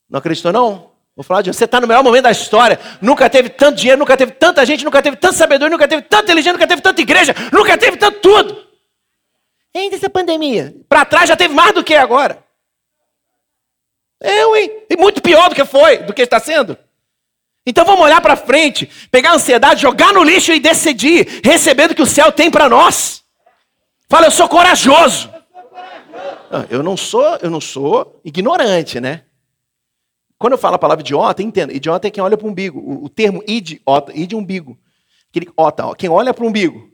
Não 0.10 0.20
acreditou, 0.20 0.54
não? 0.54 0.92
Vou 1.17 1.24
falar 1.24 1.41
de 1.41 1.51
você 1.51 1.65
está 1.65 1.81
no 1.81 1.88
melhor 1.88 2.03
momento 2.03 2.25
da 2.25 2.31
história. 2.31 2.79
Nunca 3.01 3.27
teve 3.27 3.50
tanto 3.50 3.77
dinheiro, 3.77 3.97
nunca 3.97 4.15
teve 4.15 4.33
tanta 4.33 4.63
gente, 4.63 4.86
nunca 4.86 5.01
teve 5.01 5.17
tanta 5.17 5.33
sabedoria, 5.33 5.71
nunca 5.71 5.88
teve 5.88 6.03
tanta 6.03 6.25
inteligência, 6.25 6.53
nunca 6.53 6.67
teve 6.67 6.79
tanta 6.79 7.01
igreja, 7.01 7.33
nunca 7.51 7.75
teve 7.75 7.97
tanto 7.97 8.19
tudo. 8.19 8.67
Ainda 9.75 9.95
essa 9.95 10.12
pandemia. 10.12 10.75
Para 10.88 11.05
trás 11.05 11.27
já 11.27 11.36
teve 11.36 11.55
mais 11.55 11.74
do 11.74 11.83
que 11.83 11.95
agora. 11.95 12.38
Eu, 14.21 14.55
hein? 14.55 14.71
E 14.91 14.95
muito 14.95 15.19
pior 15.19 15.50
do 15.50 15.55
que 15.55 15.65
foi, 15.65 15.97
do 15.97 16.13
que 16.13 16.21
está 16.21 16.39
sendo. 16.39 16.77
Então 17.65 17.83
vamos 17.83 18.05
olhar 18.05 18.21
para 18.21 18.36
frente, 18.36 18.86
pegar 19.09 19.31
a 19.31 19.36
ansiedade, 19.36 19.81
jogar 19.81 20.13
no 20.13 20.24
lixo 20.24 20.53
e 20.53 20.59
decidir, 20.59 21.41
recebendo 21.43 21.91
o 21.91 21.95
que 21.95 22.01
o 22.03 22.05
céu 22.05 22.31
tem 22.31 22.51
para 22.51 22.69
nós. 22.69 23.24
Fala, 24.07 24.27
eu 24.27 24.31
sou 24.31 24.47
corajoso. 24.47 25.33
Eu 26.69 26.83
não 26.83 26.95
sou, 26.95 27.39
eu 27.41 27.50
não 27.50 27.59
sou 27.59 28.21
ignorante, 28.24 29.01
né? 29.01 29.24
Quando 30.38 30.53
eu 30.53 30.58
falo 30.58 30.75
a 30.75 30.79
palavra 30.79 31.01
idiota, 31.01 31.41
entenda, 31.41 31.74
idiota 31.74 32.08
é 32.08 32.12
quem 32.12 32.24
olha 32.24 32.38
para 32.38 32.46
o 32.46 32.50
umbigo. 32.50 33.03
O, 33.03 33.10
termo 33.10 33.44
idiota, 33.48 34.12
id 34.15 34.34
umbigo. 34.34 34.77
Aquele 35.29 35.51
ota, 35.58 35.88
ó, 35.88 35.96
quem 35.96 36.10
olha 36.10 36.34
para 36.34 36.44
o 36.44 36.48
umbigo. 36.48 36.91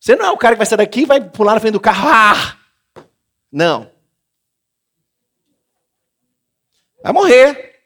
Você 0.00 0.16
não 0.16 0.26
é 0.26 0.30
o 0.30 0.36
cara 0.36 0.54
que 0.54 0.58
vai 0.58 0.66
sair 0.66 0.78
daqui 0.78 1.02
e 1.02 1.06
vai 1.06 1.20
pular 1.20 1.54
na 1.54 1.60
frente 1.60 1.74
do 1.74 1.80
carro. 1.80 2.08
Ah! 2.08 2.58
Não. 3.50 3.90
Vai 7.02 7.12
morrer 7.12 7.84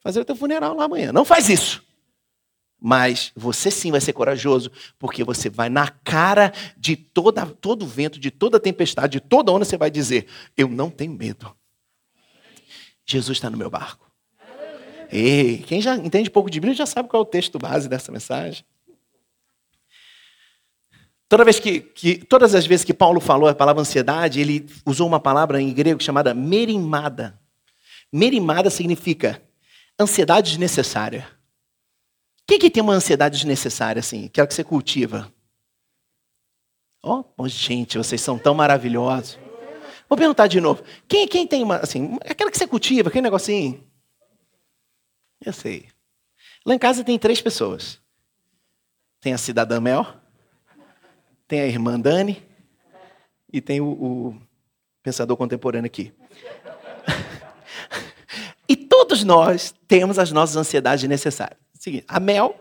fazer 0.00 0.20
o 0.20 0.24
teu 0.24 0.36
funeral 0.36 0.74
lá 0.74 0.84
amanhã. 0.84 1.12
Não 1.12 1.24
faz 1.24 1.48
isso. 1.48 1.84
Mas 2.78 3.32
você 3.34 3.70
sim 3.70 3.90
vai 3.90 4.00
ser 4.00 4.12
corajoso, 4.12 4.70
porque 4.98 5.24
você 5.24 5.48
vai 5.48 5.70
na 5.70 5.88
cara 5.88 6.52
de 6.76 6.94
toda, 6.94 7.46
todo 7.46 7.86
vento, 7.86 8.20
de 8.20 8.30
toda 8.30 8.60
tempestade, 8.60 9.12
de 9.12 9.20
toda 9.20 9.50
onda, 9.50 9.64
você 9.64 9.78
vai 9.78 9.90
dizer: 9.90 10.26
Eu 10.56 10.68
não 10.68 10.90
tenho 10.90 11.12
medo. 11.12 11.56
Jesus 13.06 13.38
está 13.38 13.48
no 13.48 13.56
meu 13.56 13.70
barco. 13.70 14.05
Ei, 15.10 15.58
quem 15.58 15.80
já 15.80 15.96
entende 15.96 16.30
pouco 16.30 16.50
de 16.50 16.60
Bíblia 16.60 16.74
já 16.74 16.86
sabe 16.86 17.08
qual 17.08 17.22
é 17.22 17.26
o 17.26 17.28
texto 17.28 17.58
base 17.58 17.88
dessa 17.88 18.10
mensagem. 18.10 18.64
Toda 21.28 21.44
vez 21.44 21.58
que, 21.58 21.80
que, 21.80 22.18
todas 22.18 22.54
as 22.54 22.66
vezes 22.66 22.84
que 22.84 22.94
Paulo 22.94 23.20
falou 23.20 23.48
a 23.48 23.54
palavra 23.54 23.82
ansiedade, 23.82 24.40
ele 24.40 24.66
usou 24.84 25.08
uma 25.08 25.18
palavra 25.18 25.60
em 25.60 25.72
grego 25.72 26.02
chamada 26.02 26.32
merimada. 26.32 27.38
Merimada 28.12 28.70
significa 28.70 29.42
Ansiedade 29.98 30.50
desnecessária. 30.50 31.26
Quem 32.46 32.58
que 32.58 32.70
tem 32.70 32.82
uma 32.82 32.92
ansiedade 32.92 33.36
desnecessária 33.36 34.00
assim? 34.00 34.26
Aquela 34.26 34.46
que 34.46 34.52
você 34.52 34.62
cultiva? 34.62 35.32
Oh, 37.02 37.24
oh, 37.36 37.48
gente, 37.48 37.96
vocês 37.96 38.20
são 38.20 38.38
tão 38.38 38.54
maravilhosos. 38.54 39.38
Vou 40.06 40.18
perguntar 40.18 40.48
de 40.48 40.60
novo. 40.60 40.82
Quem, 41.08 41.26
quem 41.26 41.46
tem 41.46 41.62
uma, 41.62 41.76
assim, 41.76 42.18
aquela 42.26 42.50
que 42.50 42.58
você 42.58 42.66
cultiva, 42.66 43.08
aquele 43.08 43.22
negocinho? 43.22 43.82
Eu 45.46 45.52
sei. 45.52 45.88
Lá 46.66 46.74
em 46.74 46.78
casa 46.78 47.02
tem 47.02 47.18
três 47.18 47.40
pessoas. 47.40 47.98
Tem 49.20 49.32
a 49.32 49.38
cidadã 49.38 49.80
Mel, 49.80 50.06
tem 51.48 51.60
a 51.60 51.66
irmã 51.66 51.98
Dani 51.98 52.42
e 53.52 53.60
tem 53.60 53.80
o, 53.80 53.86
o 53.86 54.42
pensador 55.02 55.36
contemporâneo 55.36 55.86
aqui. 55.86 56.12
Todos 59.16 59.22
nós 59.22 59.72
temos 59.86 60.18
as 60.18 60.32
nossas 60.32 60.56
ansiedades 60.56 61.08
necessárias. 61.08 61.60
Seguinte, 61.74 62.04
a 62.08 62.18
Mel 62.18 62.58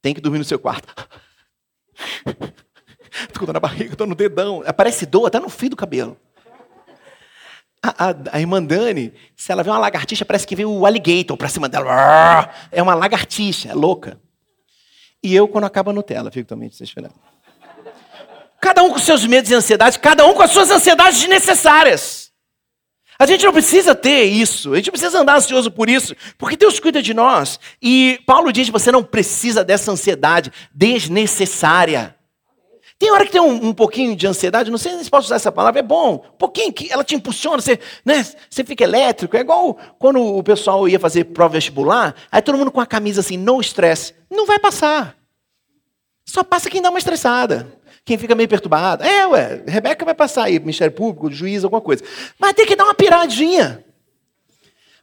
tem 0.00 0.14
que 0.14 0.20
dormir 0.20 0.38
no 0.38 0.44
seu 0.44 0.58
quarto. 0.58 0.94
Estou 3.28 3.44
com 3.44 3.52
na 3.52 3.58
barriga, 3.58 3.92
estou 3.92 4.06
no 4.06 4.14
dedão. 4.14 4.62
Aparece 4.64 5.04
dor 5.04 5.26
até 5.26 5.40
no 5.40 5.48
fio 5.48 5.70
do 5.70 5.76
cabelo. 5.76 6.16
A, 7.82 8.10
a, 8.10 8.14
a, 8.32 8.40
irmã 8.40 8.62
Dani, 8.62 9.12
se 9.34 9.50
ela 9.50 9.62
vê 9.62 9.70
uma 9.70 9.78
lagartixa, 9.78 10.24
parece 10.24 10.46
que 10.46 10.54
vê 10.54 10.64
o 10.66 10.84
alligator 10.84 11.36
para 11.36 11.48
cima 11.48 11.68
dela. 11.68 12.52
É 12.70 12.82
uma 12.82 12.94
lagartixa, 12.94 13.70
é 13.70 13.74
louca. 13.74 14.20
E 15.22 15.34
eu, 15.34 15.48
quando 15.48 15.64
acaba 15.64 15.90
a 15.90 15.94
Nutella, 15.94 16.30
fico 16.30 16.48
também 16.48 16.68
desesperado. 16.68 17.14
Cada 18.60 18.82
um 18.82 18.90
com 18.90 18.98
seus 18.98 19.24
medos 19.24 19.50
e 19.50 19.54
ansiedades, 19.54 19.96
cada 19.96 20.26
um 20.26 20.34
com 20.34 20.42
as 20.42 20.50
suas 20.50 20.70
ansiedades 20.70 21.20
desnecessárias. 21.20 22.30
A 23.18 23.26
gente 23.26 23.44
não 23.44 23.52
precisa 23.52 23.94
ter 23.94 24.24
isso, 24.24 24.72
a 24.72 24.76
gente 24.76 24.90
precisa 24.90 25.20
andar 25.20 25.36
ansioso 25.36 25.70
por 25.70 25.90
isso, 25.90 26.14
porque 26.38 26.56
Deus 26.56 26.80
cuida 26.80 27.02
de 27.02 27.12
nós. 27.12 27.60
E 27.80 28.18
Paulo 28.26 28.50
diz 28.52 28.68
você 28.70 28.90
não 28.90 29.02
precisa 29.02 29.62
dessa 29.62 29.90
ansiedade 29.90 30.50
desnecessária. 30.74 32.16
Tem 33.00 33.10
hora 33.10 33.24
que 33.24 33.32
tem 33.32 33.40
um, 33.40 33.68
um, 33.68 33.72
pouquinho 33.72 34.14
de 34.14 34.26
ansiedade, 34.26 34.70
não 34.70 34.76
sei 34.76 34.92
se 35.02 35.10
posso 35.10 35.24
usar 35.24 35.36
essa 35.36 35.50
palavra, 35.50 35.80
é 35.80 35.82
bom. 35.82 36.22
Um 36.34 36.36
pouquinho, 36.36 36.70
que 36.70 36.92
ela 36.92 37.02
te 37.02 37.14
impulsiona, 37.14 37.62
você, 37.62 37.80
né, 38.04 38.22
você 38.48 38.62
fica 38.62 38.84
elétrico. 38.84 39.38
É 39.38 39.40
igual 39.40 39.78
quando 39.98 40.22
o 40.22 40.42
pessoal 40.42 40.86
ia 40.86 41.00
fazer 41.00 41.24
prova 41.24 41.54
vestibular, 41.54 42.14
aí 42.30 42.42
todo 42.42 42.58
mundo 42.58 42.70
com 42.70 42.78
a 42.78 42.84
camisa 42.84 43.22
assim, 43.22 43.38
no 43.38 43.58
estresse. 43.58 44.14
Não 44.30 44.44
vai 44.44 44.58
passar. 44.58 45.16
Só 46.26 46.44
passa 46.44 46.68
quem 46.68 46.82
dá 46.82 46.90
uma 46.90 46.98
estressada 46.98 47.80
quem 48.04 48.18
fica 48.18 48.34
meio 48.34 48.48
perturbado. 48.48 49.04
É, 49.04 49.26
ué, 49.26 49.62
Rebeca 49.66 50.04
vai 50.04 50.14
passar 50.14 50.44
aí, 50.44 50.58
Ministério 50.58 50.94
Público, 50.94 51.30
juiz, 51.30 51.62
alguma 51.62 51.80
coisa. 51.80 52.02
Mas 52.38 52.54
tem 52.54 52.66
que 52.66 52.74
dar 52.74 52.84
uma 52.84 52.94
piradinha. 52.94 53.84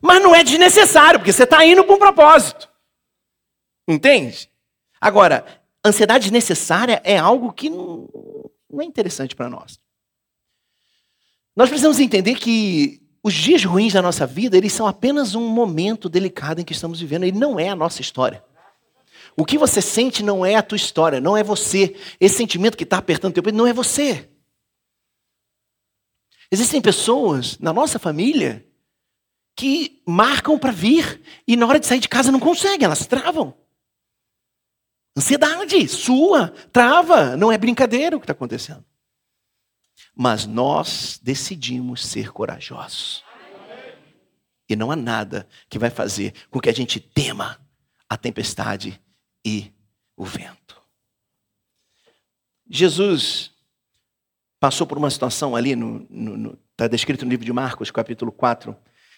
Mas 0.01 0.21
não 0.21 0.35
é 0.35 0.43
desnecessário, 0.43 1.19
porque 1.19 1.31
você 1.31 1.43
está 1.43 1.65
indo 1.65 1.83
para 1.83 1.95
um 1.95 1.99
propósito. 1.99 2.67
Entende? 3.87 4.49
Agora, 4.99 5.45
ansiedade 5.86 6.24
desnecessária 6.24 7.01
é 7.03 7.17
algo 7.17 7.53
que 7.53 7.69
não, 7.69 8.10
não 8.69 8.81
é 8.81 8.86
interessante 8.86 9.36
para 9.36 9.50
nós. 9.50 9.79
Nós 11.55 11.69
precisamos 11.69 12.00
entender 12.00 12.36
que 12.36 13.01
os 13.24 13.34
dias 13.34 13.63
ruins 13.63 13.93
da 13.93 14.01
nossa 14.01 14.25
vida, 14.25 14.55
eles 14.55 14.72
são 14.72 14.88
apenas 14.88 15.36
um 15.36 15.50
momento 15.50 16.07
delicado 16.07 16.62
em 16.62 16.63
que 16.63 16.74
estamos 16.74 17.00
vivendo, 17.00 17.25
e 17.25 17.31
não 17.31 17.60
é 17.60 17.69
a 17.69 17.75
nossa 17.75 18.01
história. 18.01 18.43
O 19.36 19.46
que 19.46 19.57
você 19.57 19.81
sente 19.81 20.24
não 20.24 20.46
é 20.46 20.55
a 20.55 20.63
tua 20.63 20.75
história, 20.75 21.19
não 21.19 21.36
é 21.36 21.43
você. 21.43 21.96
Esse 22.19 22.38
sentimento 22.38 22.77
que 22.77 22.84
está 22.84 22.98
apertando 22.98 23.31
o 23.31 23.34
teu 23.34 23.43
peito 23.43 23.57
não 23.57 23.67
é 23.67 23.74
você. 23.74 24.29
Existem 26.51 26.81
pessoas 26.81 27.57
na 27.60 27.74
nossa 27.74 28.00
família 28.00 28.65
que 29.55 30.01
marcam 30.07 30.57
para 30.57 30.72
vir 30.72 31.22
e 31.48 31.55
na 31.55 31.67
hora 31.67 31.79
de 31.79 31.86
sair 31.86 32.00
de 32.00 32.07
casa 32.07 32.31
não 32.31 32.39
conseguem, 32.39 32.86
elas 32.86 33.05
travam. 33.05 33.53
Ansiedade, 35.17 35.88
sua, 35.88 36.50
trava, 36.71 37.36
não 37.36 37.51
é 37.51 37.57
brincadeira 37.57 38.15
o 38.15 38.19
que 38.19 38.25
está 38.25 38.33
acontecendo. 38.33 38.86
Mas 40.15 40.45
nós 40.45 41.19
decidimos 41.24 42.05
ser 42.05 42.31
corajosos. 42.31 43.24
E 44.69 44.75
não 44.75 44.91
há 44.91 44.95
nada 44.95 45.47
que 45.67 45.79
vai 45.79 45.89
fazer 45.89 46.36
com 46.51 46.59
que 46.59 46.69
a 46.69 46.74
gente 46.74 47.00
tema 47.00 47.59
a 48.07 48.15
tempestade 48.15 49.01
e 49.43 49.74
o 50.15 50.24
vento. 50.24 50.79
Jesus 52.69 53.51
passou 54.59 54.86
por 54.86 55.00
uma 55.00 55.09
situação 55.09 55.55
ali, 55.55 55.71
está 56.71 56.88
descrito 56.88 57.25
no 57.25 57.31
livro 57.31 57.45
de 57.45 57.53
Marcos, 57.53 57.89
capítulo 57.89 58.31
4, 58.31 58.77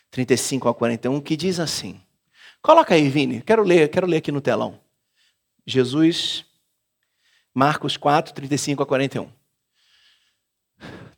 35 0.10 0.70
a 0.70 0.74
41, 0.74 1.20
que 1.20 1.36
diz 1.36 1.60
assim. 1.60 2.00
Coloca 2.62 2.96
aí, 2.96 3.10
Vini, 3.10 3.41
quero 3.41 3.63
ler, 3.63 3.89
quero 3.89 4.08
ler 4.08 4.18
aqui 4.18 4.32
no 4.32 4.39
telão. 4.39 4.79
Jesus, 5.72 6.46
Marcos 7.54 7.98
4, 7.98 8.34
35 8.34 8.84
a 8.84 8.86
41. 8.86 9.32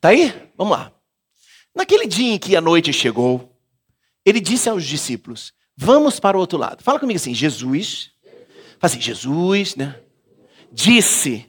Tá 0.00 0.08
aí? 0.08 0.50
Vamos 0.56 0.76
lá. 0.76 0.92
Naquele 1.74 2.06
dia 2.06 2.34
em 2.34 2.38
que 2.38 2.56
a 2.56 2.60
noite 2.60 2.92
chegou, 2.92 3.56
ele 4.24 4.40
disse 4.40 4.68
aos 4.68 4.84
discípulos: 4.84 5.52
Vamos 5.76 6.18
para 6.20 6.36
o 6.36 6.40
outro 6.40 6.58
lado. 6.58 6.82
Fala 6.82 6.98
comigo 6.98 7.16
assim: 7.16 7.34
Jesus 7.34 8.12
Fala 8.82 8.94
assim, 8.94 9.00
Jesus, 9.00 9.76
né? 9.76 9.94
Disse, 10.72 11.48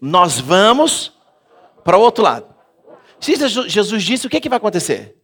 nós 0.00 0.38
vamos 0.38 1.12
para 1.82 1.98
o 1.98 2.00
outro 2.00 2.22
lado. 2.22 2.54
Se 3.18 3.34
Jesus 3.68 4.04
disse, 4.04 4.28
o 4.28 4.30
que, 4.30 4.40
que 4.40 4.48
vai 4.48 4.58
acontecer? 4.58 5.16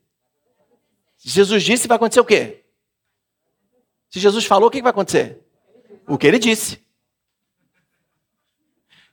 Se 1.16 1.28
Jesus 1.28 1.62
disse, 1.62 1.87
vai 1.87 1.95
acontecer 1.95 2.19
o 2.19 2.25
quê? 2.25 2.64
Se 4.11 4.19
Jesus 4.19 4.45
falou, 4.45 4.66
o 4.66 4.71
que, 4.71 4.78
que 4.78 4.83
vai 4.83 4.90
acontecer? 4.90 5.47
O 6.09 6.19
que 6.19 6.26
ele 6.26 6.40
disse. 6.40 6.83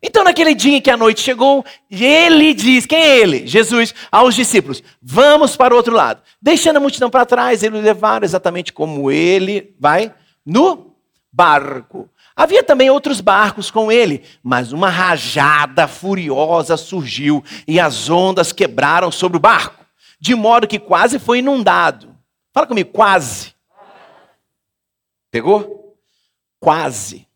Então, 0.04 0.24
naquele 0.24 0.56
dia 0.56 0.78
em 0.78 0.82
que 0.82 0.90
a 0.90 0.98
noite 0.98 1.22
chegou, 1.22 1.64
ele 1.90 2.54
diz: 2.54 2.86
quem 2.86 3.00
é 3.00 3.20
ele? 3.20 3.46
Jesus, 3.46 3.94
aos 4.12 4.34
discípulos: 4.34 4.82
vamos 5.02 5.56
para 5.56 5.74
o 5.74 5.78
outro 5.78 5.94
lado. 5.94 6.24
Deixando 6.42 6.78
a 6.78 6.80
multidão 6.80 7.10
para 7.10 7.26
trás, 7.26 7.62
ele 7.62 7.80
levaram 7.80 8.26
exatamente 8.26 8.74
como 8.74 9.12
ele 9.12 9.76
vai 9.80 10.14
no 10.44 10.96
barco. 11.32 12.10
Havia 12.36 12.64
também 12.64 12.90
outros 12.90 13.22
barcos 13.22 13.70
com 13.70 13.92
ele, 13.92 14.24
mas 14.42 14.72
uma 14.72 14.90
rajada 14.90 15.88
furiosa 15.88 16.76
surgiu 16.78 17.44
e 17.68 17.80
as 17.80 18.10
ondas 18.10 18.52
quebraram 18.52 19.12
sobre 19.12 19.38
o 19.38 19.42
barco, 19.42 19.86
de 20.20 20.34
modo 20.34 20.68
que 20.68 20.80
quase 20.80 21.20
foi 21.20 21.40
inundado. 21.40 22.16
Fala 22.52 22.66
comigo, 22.66 22.92
quase. 22.92 23.54
Pegou? 25.30 25.96
Quase. 26.60 27.28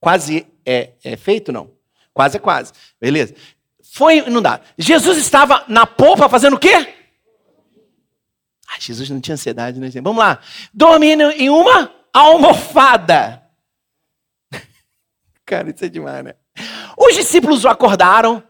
Quase 0.00 0.46
é, 0.66 0.92
é 1.02 1.16
feito, 1.16 1.52
não? 1.52 1.70
Quase 2.12 2.36
é 2.36 2.40
quase. 2.40 2.72
Beleza? 3.00 3.34
Foi 3.92 4.18
inundado. 4.18 4.64
Jesus 4.78 5.18
estava 5.18 5.64
na 5.68 5.86
polpa 5.86 6.28
fazendo 6.28 6.54
o 6.54 6.58
quê? 6.58 6.74
Ai, 6.74 8.80
Jesus 8.80 9.10
não 9.10 9.20
tinha 9.20 9.34
ansiedade, 9.34 9.78
né? 9.78 9.88
Vamos 10.02 10.18
lá. 10.18 10.40
Dormindo 10.72 11.30
em 11.30 11.50
uma 11.50 11.92
almofada. 12.12 13.42
Cara, 15.44 15.70
isso 15.70 15.84
é 15.84 15.88
demais, 15.88 16.24
né? 16.24 16.34
Os 16.96 17.14
discípulos 17.14 17.64
o 17.64 17.68
acordaram. 17.68 18.42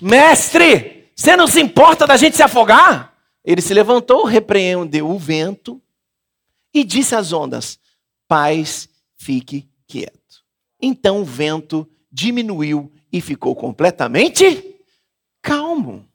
Mestre, 0.00 1.10
você 1.14 1.36
não 1.36 1.46
se 1.46 1.60
importa 1.60 2.06
da 2.06 2.16
gente 2.16 2.36
se 2.36 2.42
afogar? 2.42 3.14
Ele 3.44 3.60
se 3.60 3.74
levantou, 3.74 4.24
repreendeu 4.24 5.08
o 5.08 5.18
vento 5.18 5.80
e 6.72 6.84
disse 6.84 7.14
às 7.14 7.32
ondas: 7.32 7.78
Paz, 8.28 8.88
fique 9.16 9.68
quieto. 9.86 10.19
Então 10.80 11.20
o 11.20 11.24
vento 11.24 11.88
diminuiu 12.10 12.92
e 13.12 13.20
ficou 13.20 13.54
completamente 13.54 14.80
calmo. 15.42 16.08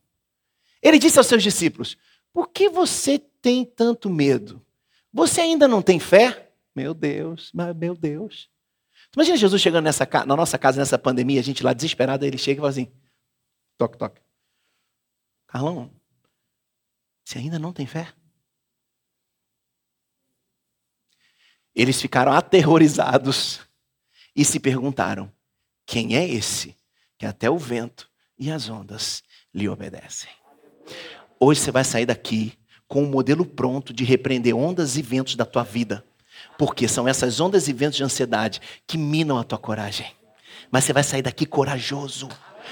Ele 0.81 1.00
disse 1.00 1.17
aos 1.17 1.27
seus 1.27 1.43
discípulos: 1.43 1.98
Por 2.34 2.50
que 2.50 2.69
você 2.69 3.19
tem 3.19 3.65
tanto 3.65 4.10
medo? 4.10 4.65
Você 5.12 5.41
ainda 5.41 5.67
não 5.67 5.81
tem 5.81 6.00
fé? 6.00 6.51
Meu 6.75 6.93
Deus, 6.93 7.51
meu 7.53 7.95
Deus. 7.95 8.50
Imagina 9.15 9.38
Jesus 9.38 9.62
chegando 9.62 9.86
nessa, 9.86 10.07
na 10.25 10.36
nossa 10.36 10.57
casa 10.57 10.77
nessa 10.77 11.00
pandemia, 11.00 11.39
a 11.39 11.43
gente 11.43 11.63
lá 11.63 11.72
desesperado, 11.72 12.25
ele 12.25 12.38
chega 12.38 12.60
e 12.60 12.62
fala 12.62 12.69
assim: 12.69 12.91
toque, 13.77 13.98
toque. 13.98 14.22
Carlão, 15.48 15.89
você 17.24 17.38
ainda 17.38 17.57
não 17.57 17.72
tem 17.72 17.86
fé? 17.86 18.13
Eles 21.74 22.01
ficaram 22.01 22.31
aterrorizados 22.31 23.64
e 24.35 24.43
se 24.43 24.59
perguntaram: 24.59 25.31
quem 25.85 26.15
é 26.15 26.27
esse 26.27 26.75
que 27.17 27.25
até 27.25 27.49
o 27.49 27.57
vento 27.57 28.09
e 28.37 28.51
as 28.51 28.69
ondas 28.69 29.23
lhe 29.53 29.69
obedecem? 29.69 30.29
Hoje 31.39 31.61
você 31.61 31.71
vai 31.71 31.83
sair 31.83 32.05
daqui 32.05 32.53
com 32.87 33.03
um 33.03 33.09
modelo 33.09 33.45
pronto 33.45 33.93
de 33.93 34.03
repreender 34.03 34.55
ondas 34.55 34.97
e 34.97 35.01
ventos 35.01 35.35
da 35.35 35.45
tua 35.45 35.63
vida. 35.63 36.05
Porque 36.57 36.87
são 36.87 37.07
essas 37.07 37.39
ondas 37.39 37.67
e 37.67 37.73
ventos 37.73 37.97
de 37.97 38.03
ansiedade 38.03 38.61
que 38.85 38.97
minam 38.97 39.37
a 39.37 39.43
tua 39.43 39.57
coragem. 39.57 40.07
Mas 40.71 40.83
você 40.83 40.93
vai 40.93 41.03
sair 41.03 41.21
daqui 41.21 41.45
corajoso. 41.45 42.29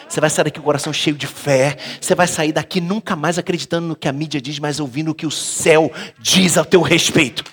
Você 0.08 0.20
vai 0.20 0.29
sair 0.29 0.46
daqui 0.46 0.60
com 0.60 0.63
o 0.63 0.65
coração 0.65 0.91
cheio 0.91 1.15
de 1.15 1.27
fé. 1.27 1.77
Você 2.00 2.15
vai 2.15 2.27
sair 2.27 2.51
daqui 2.51 2.82
nunca 2.82 3.15
mais 3.15 3.38
acreditando 3.38 3.88
no 3.88 3.96
que 3.96 4.08
a 4.08 4.12
mídia 4.12 4.41
diz, 4.41 4.60
mas 4.60 4.79
ouvindo 4.79 5.12
o 5.12 5.15
que 5.15 5.25
o 5.25 5.32
céu 5.32 5.91
diz 6.20 6.58
ao 6.58 6.65
teu 6.65 6.82
respeito. 6.82 7.43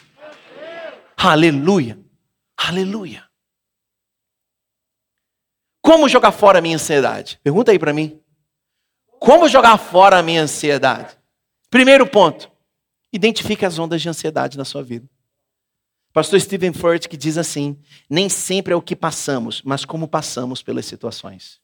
Aleluia. 1.16 1.98
Aleluia. 2.56 3.29
Como 5.90 6.09
jogar 6.09 6.30
fora 6.30 6.61
a 6.61 6.62
minha 6.62 6.76
ansiedade? 6.76 7.40
Pergunta 7.42 7.73
aí 7.73 7.78
para 7.78 7.92
mim. 7.92 8.23
Como 9.18 9.49
jogar 9.49 9.76
fora 9.76 10.20
a 10.20 10.23
minha 10.23 10.40
ansiedade? 10.40 11.18
Primeiro 11.68 12.06
ponto. 12.06 12.49
Identifique 13.12 13.66
as 13.66 13.76
ondas 13.76 14.00
de 14.00 14.09
ansiedade 14.09 14.56
na 14.56 14.64
sua 14.64 14.85
vida. 14.85 15.11
Pastor 16.12 16.40
Stephen 16.40 16.73
Furt 16.73 17.09
que 17.09 17.16
diz 17.16 17.37
assim: 17.37 17.76
nem 18.09 18.28
sempre 18.28 18.73
é 18.73 18.76
o 18.76 18.80
que 18.80 18.94
passamos, 18.94 19.62
mas 19.62 19.85
como 19.85 20.06
passamos 20.06 20.62
pelas 20.62 20.87
situações. 20.87 21.61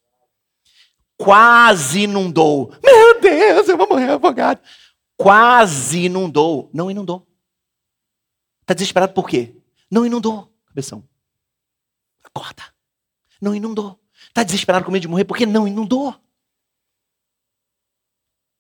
Quase 1.16 2.00
inundou. 2.00 2.75
Meu 2.83 3.21
Deus, 3.21 3.68
eu 3.68 3.76
vou 3.76 3.88
morrer 3.88 4.11
afogado. 4.11 4.61
Quase 5.16 6.06
inundou. 6.06 6.68
Não 6.75 6.90
inundou. 6.90 7.25
Está 8.62 8.75
desesperado 8.75 9.12
por 9.12 9.28
quê? 9.28 9.54
Não 9.88 10.04
inundou. 10.04 10.52
Cabeção. 10.66 11.09
Acorda. 12.25 12.64
Não 13.40 13.54
inundou. 13.54 14.00
Está 14.28 14.42
desesperado 14.42 14.85
com 14.85 14.90
medo 14.90 15.02
de 15.02 15.09
morrer 15.09 15.25
porque 15.25 15.47
não 15.47 15.66
inundou. 15.66 16.14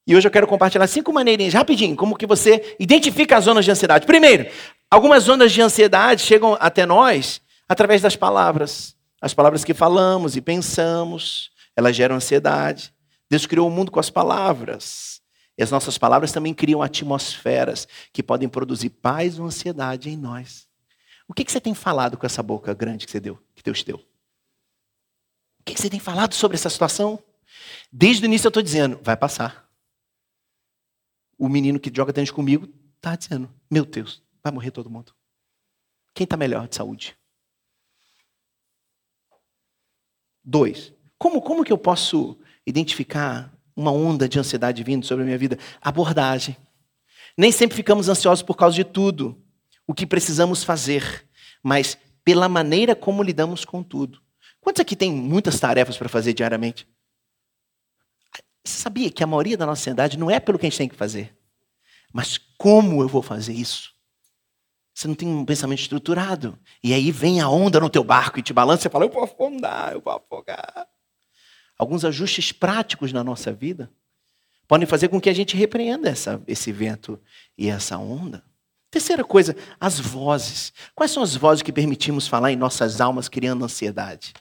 E 0.06 0.14
hoje 0.14 0.26
eu 0.26 0.30
quero 0.30 0.46
compartilhar 0.46 0.86
cinco 0.86 1.12
maneirinhas, 1.12 1.52
rapidinho, 1.52 1.96
como 1.96 2.16
que 2.16 2.26
você 2.26 2.76
identifica 2.78 3.36
as 3.36 3.44
zonas 3.44 3.64
de 3.64 3.72
ansiedade. 3.72 4.06
Primeiro, 4.06 4.48
algumas 4.88 5.24
zonas 5.24 5.50
de 5.50 5.60
ansiedade 5.60 6.22
chegam 6.22 6.56
até 6.60 6.86
nós 6.86 7.40
através 7.68 8.00
das 8.00 8.14
palavras. 8.14 8.94
As 9.20 9.34
palavras 9.34 9.64
que 9.64 9.74
falamos 9.74 10.36
e 10.36 10.40
pensamos, 10.40 11.50
elas 11.74 11.96
geram 11.96 12.14
ansiedade. 12.14 12.94
Deus 13.28 13.46
criou 13.46 13.66
o 13.66 13.70
mundo 13.70 13.90
com 13.90 13.98
as 13.98 14.08
palavras. 14.08 15.20
E 15.58 15.62
as 15.62 15.70
nossas 15.70 15.98
palavras 15.98 16.30
também 16.30 16.54
criam 16.54 16.82
atmosferas 16.82 17.88
que 18.12 18.22
podem 18.22 18.48
produzir 18.48 18.90
paz 18.90 19.38
ou 19.38 19.46
ansiedade 19.46 20.08
em 20.08 20.16
nós. 20.16 20.68
O 21.26 21.34
que, 21.34 21.44
que 21.44 21.50
você 21.50 21.60
tem 21.60 21.74
falado 21.74 22.16
com 22.16 22.26
essa 22.26 22.42
boca 22.42 22.72
grande 22.72 23.06
que 23.06 23.10
você 23.10 23.18
deu, 23.18 23.38
que 23.54 23.62
Deus 23.62 23.82
deu? 23.82 24.00
Que, 25.66 25.74
que 25.74 25.80
você 25.80 25.90
tem 25.90 26.00
falado 26.00 26.32
sobre 26.32 26.56
essa 26.56 26.70
situação? 26.70 27.22
Desde 27.92 28.24
o 28.24 28.26
início 28.26 28.46
eu 28.46 28.50
estou 28.50 28.62
dizendo, 28.62 28.98
vai 29.02 29.16
passar 29.16 29.66
o 31.38 31.48
menino 31.48 31.78
que 31.78 31.92
joga 31.94 32.12
tênis 32.12 32.30
comigo 32.30 32.68
está 32.96 33.14
dizendo: 33.14 33.50
Meu 33.70 33.84
Deus, 33.84 34.22
vai 34.42 34.52
morrer 34.52 34.70
todo 34.70 34.90
mundo. 34.90 35.12
Quem 36.14 36.24
está 36.24 36.36
melhor 36.36 36.66
de 36.66 36.76
saúde? 36.76 37.16
Dois, 40.42 40.92
como, 41.18 41.42
como 41.42 41.64
que 41.64 41.72
eu 41.72 41.78
posso 41.78 42.38
identificar 42.66 43.52
uma 43.74 43.90
onda 43.90 44.28
de 44.28 44.38
ansiedade 44.38 44.82
vindo 44.82 45.04
sobre 45.04 45.22
a 45.22 45.26
minha 45.26 45.38
vida? 45.38 45.58
Abordagem. 45.80 46.56
Nem 47.36 47.52
sempre 47.52 47.76
ficamos 47.76 48.08
ansiosos 48.08 48.42
por 48.42 48.56
causa 48.56 48.74
de 48.74 48.84
tudo 48.84 49.42
o 49.86 49.92
que 49.92 50.06
precisamos 50.06 50.64
fazer, 50.64 51.28
mas 51.62 51.98
pela 52.24 52.48
maneira 52.48 52.96
como 52.96 53.22
lidamos 53.22 53.64
com 53.64 53.82
tudo. 53.82 54.22
Quantos 54.66 54.80
aqui 54.80 54.96
tem 54.96 55.12
muitas 55.12 55.60
tarefas 55.60 55.96
para 55.96 56.08
fazer 56.08 56.32
diariamente? 56.32 56.88
Você 58.64 58.82
sabia 58.82 59.08
que 59.12 59.22
a 59.22 59.26
maioria 59.26 59.56
da 59.56 59.64
nossa 59.64 59.80
ansiedade 59.82 60.18
não 60.18 60.28
é 60.28 60.40
pelo 60.40 60.58
que 60.58 60.66
a 60.66 60.68
gente 60.68 60.78
tem 60.78 60.88
que 60.88 60.96
fazer, 60.96 61.38
mas 62.12 62.36
como 62.58 63.00
eu 63.00 63.06
vou 63.06 63.22
fazer 63.22 63.52
isso? 63.52 63.94
Você 64.92 65.06
não 65.06 65.14
tem 65.14 65.28
um 65.28 65.44
pensamento 65.44 65.78
estruturado. 65.78 66.58
E 66.82 66.92
aí 66.92 67.12
vem 67.12 67.40
a 67.40 67.48
onda 67.48 67.78
no 67.78 67.88
teu 67.88 68.02
barco 68.02 68.40
e 68.40 68.42
te 68.42 68.52
balança 68.52 68.88
e 68.88 68.90
fala: 68.90 69.04
Eu 69.04 69.08
vou 69.08 69.22
afundar, 69.22 69.92
eu 69.92 70.00
vou 70.00 70.12
afogar. 70.12 70.88
Alguns 71.78 72.04
ajustes 72.04 72.50
práticos 72.50 73.12
na 73.12 73.22
nossa 73.22 73.52
vida 73.52 73.88
podem 74.66 74.84
fazer 74.84 75.06
com 75.06 75.20
que 75.20 75.30
a 75.30 75.34
gente 75.34 75.56
repreenda 75.56 76.08
essa, 76.08 76.42
esse 76.44 76.72
vento 76.72 77.20
e 77.56 77.68
essa 77.68 77.96
onda. 77.98 78.42
Terceira 78.90 79.22
coisa, 79.22 79.54
as 79.78 80.00
vozes. 80.00 80.72
Quais 80.92 81.12
são 81.12 81.22
as 81.22 81.36
vozes 81.36 81.62
que 81.62 81.72
permitimos 81.72 82.26
falar 82.26 82.50
em 82.50 82.56
nossas 82.56 83.00
almas 83.00 83.28
criando 83.28 83.64
ansiedade? 83.64 84.34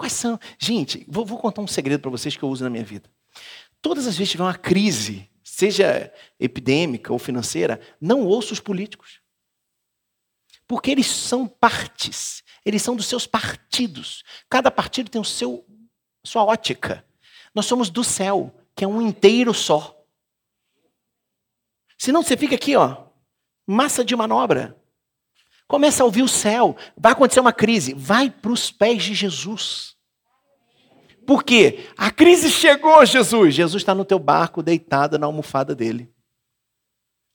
Quais 0.00 0.14
são? 0.14 0.40
Gente, 0.58 1.04
vou, 1.06 1.26
vou 1.26 1.36
contar 1.36 1.60
um 1.60 1.66
segredo 1.66 2.00
para 2.00 2.10
vocês 2.10 2.34
que 2.34 2.42
eu 2.42 2.48
uso 2.48 2.64
na 2.64 2.70
minha 2.70 2.82
vida. 2.82 3.06
Todas 3.82 4.06
as 4.06 4.16
vezes 4.16 4.30
que 4.30 4.32
tiver 4.32 4.44
uma 4.44 4.56
crise, 4.56 5.28
seja 5.44 6.10
epidêmica 6.38 7.12
ou 7.12 7.18
financeira, 7.18 7.78
não 8.00 8.24
ouça 8.24 8.54
os 8.54 8.60
políticos. 8.60 9.20
Porque 10.66 10.90
eles 10.90 11.06
são 11.06 11.46
partes, 11.46 12.42
eles 12.64 12.80
são 12.80 12.96
dos 12.96 13.04
seus 13.04 13.26
partidos. 13.26 14.24
Cada 14.48 14.70
partido 14.70 15.10
tem 15.10 15.20
o 15.20 15.24
seu 15.24 15.66
sua 16.24 16.44
ótica. 16.44 17.04
Nós 17.54 17.66
somos 17.66 17.90
do 17.90 18.02
céu, 18.02 18.58
que 18.74 18.84
é 18.84 18.88
um 18.88 19.02
inteiro 19.02 19.52
só. 19.52 20.02
Senão 21.98 22.22
você 22.22 22.38
fica 22.38 22.54
aqui, 22.54 22.74
ó, 22.74 23.04
massa 23.66 24.02
de 24.02 24.16
manobra. 24.16 24.79
Começa 25.70 26.02
a 26.02 26.06
ouvir 26.06 26.24
o 26.24 26.28
céu. 26.28 26.76
Vai 26.96 27.12
acontecer 27.12 27.38
uma 27.38 27.52
crise. 27.52 27.94
Vai 27.94 28.28
para 28.28 28.50
os 28.50 28.72
pés 28.72 29.04
de 29.04 29.14
Jesus. 29.14 29.94
Por 31.24 31.44
quê? 31.44 31.86
A 31.96 32.10
crise 32.10 32.50
chegou, 32.50 33.06
Jesus. 33.06 33.54
Jesus 33.54 33.80
está 33.80 33.94
no 33.94 34.04
teu 34.04 34.18
barco, 34.18 34.64
deitado 34.64 35.16
na 35.16 35.26
almofada 35.26 35.72
dele. 35.72 36.12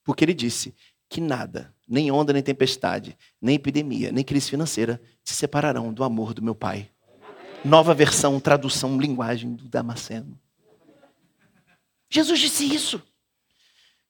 Porque 0.04 0.26
ele 0.26 0.34
disse 0.34 0.76
que 1.08 1.22
nada, 1.22 1.74
nem 1.88 2.12
onda, 2.12 2.34
nem 2.34 2.44
tempestade, 2.44 3.18
nem 3.42 3.56
epidemia, 3.56 4.12
nem 4.12 4.22
crise 4.22 4.50
financeira 4.50 5.02
se 5.24 5.34
separarão 5.34 5.94
do 5.94 6.04
amor 6.04 6.34
do 6.34 6.42
meu 6.42 6.54
Pai. 6.54 6.90
Nova 7.64 7.94
versão, 7.94 8.38
tradução, 8.42 9.00
linguagem 9.00 9.54
do 9.54 9.70
Damasceno. 9.70 10.38
Jesus 12.10 12.38
disse 12.38 12.66
isso. 12.66 13.02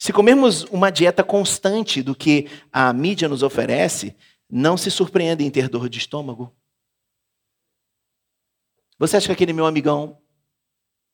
Se 0.06 0.14
comermos 0.14 0.66
uma 0.66 0.92
dieta 0.92 1.24
constante 1.24 2.04
do 2.04 2.14
que 2.14 2.48
a 2.72 2.94
mídia 2.94 3.28
nos 3.28 3.42
oferece, 3.42 4.16
não 4.48 4.78
se 4.78 4.92
surpreenda 4.92 5.42
em 5.42 5.50
ter 5.50 5.68
dor 5.68 5.90
de 5.90 5.98
estômago. 5.98 6.56
Você 9.00 9.18
acha 9.18 9.26
que 9.26 9.32
aquele 9.32 9.52
meu 9.52 9.66
amigão, 9.66 10.22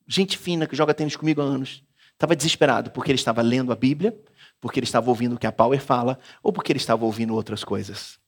gente 0.06 0.38
fina 0.38 0.68
que 0.68 0.76
joga 0.76 0.94
tênis 0.94 1.16
comigo 1.16 1.42
há 1.42 1.46
anos, 1.46 1.86
estava 2.12 2.36
desesperado 2.36 2.92
porque 2.92 3.10
ele 3.10 3.18
estava 3.18 3.42
lendo 3.42 3.72
a 3.72 3.78
Bíblia, 3.78 4.14
porque 4.60 4.78
ele 4.78 4.86
estava 4.86 5.10
ouvindo 5.10 5.36
o 5.36 5.40
que 5.40 5.48
a 5.48 5.54
Power 5.54 5.82
fala, 5.82 6.20
ou 6.44 6.52
porque 6.52 6.74
ele 6.74 6.78
estava 6.78 7.06
ouvindo 7.06 7.34
outras 7.34 7.64
coisas? 7.64 8.20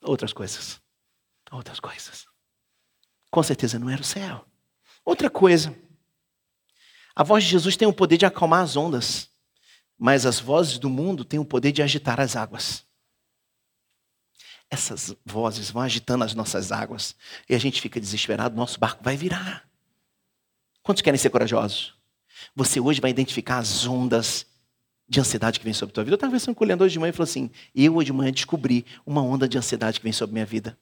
Outras 0.00 0.32
coisas. 0.32 0.80
Outras 1.50 1.78
coisas. 1.78 2.26
Com 3.30 3.42
certeza 3.42 3.78
não 3.78 3.90
era 3.90 4.00
o 4.00 4.04
céu. 4.04 4.46
Outra 5.04 5.28
coisa. 5.28 5.76
A 7.14 7.22
voz 7.22 7.44
de 7.44 7.50
Jesus 7.50 7.76
tem 7.76 7.86
o 7.86 7.92
poder 7.92 8.16
de 8.16 8.24
acalmar 8.24 8.62
as 8.62 8.76
ondas 8.78 9.30
mas 10.02 10.26
as 10.26 10.40
vozes 10.40 10.80
do 10.80 10.90
mundo 10.90 11.24
têm 11.24 11.38
o 11.38 11.44
poder 11.44 11.70
de 11.70 11.80
agitar 11.80 12.20
as 12.20 12.34
águas. 12.34 12.84
essas 14.68 15.14
vozes 15.24 15.70
vão 15.70 15.80
agitando 15.80 16.24
as 16.24 16.34
nossas 16.34 16.72
águas 16.72 17.14
e 17.48 17.54
a 17.54 17.58
gente 17.58 17.80
fica 17.80 18.00
desesperado, 18.00 18.56
nosso 18.56 18.80
barco 18.80 19.04
vai 19.04 19.16
virar. 19.16 19.68
Quantos 20.82 21.02
querem 21.02 21.18
ser 21.18 21.30
corajosos? 21.30 21.94
Você 22.56 22.80
hoje 22.80 23.00
vai 23.00 23.12
identificar 23.12 23.58
as 23.58 23.86
ondas 23.86 24.44
de 25.06 25.20
ansiedade 25.20 25.60
que 25.60 25.64
vem 25.64 25.74
sobre 25.74 25.92
a 25.92 25.94
tua 25.94 26.04
vida. 26.04 26.14
Eu 26.14 26.16
estava 26.16 26.30
conversando 26.30 26.56
com 26.56 26.64
o 26.64 26.66
Leandro 26.66 26.84
hoje 26.84 26.94
de 26.94 26.98
manhã 26.98 27.10
e 27.10 27.12
falou 27.12 27.28
assim: 27.28 27.48
Eu 27.72 27.94
hoje 27.94 28.06
de 28.06 28.12
manhã 28.12 28.32
descobri 28.32 28.84
uma 29.06 29.22
onda 29.22 29.46
de 29.46 29.56
ansiedade 29.56 30.00
que 30.00 30.04
vem 30.04 30.12
sobre 30.12 30.32
a 30.32 30.34
minha 30.34 30.46
vida. 30.46 30.76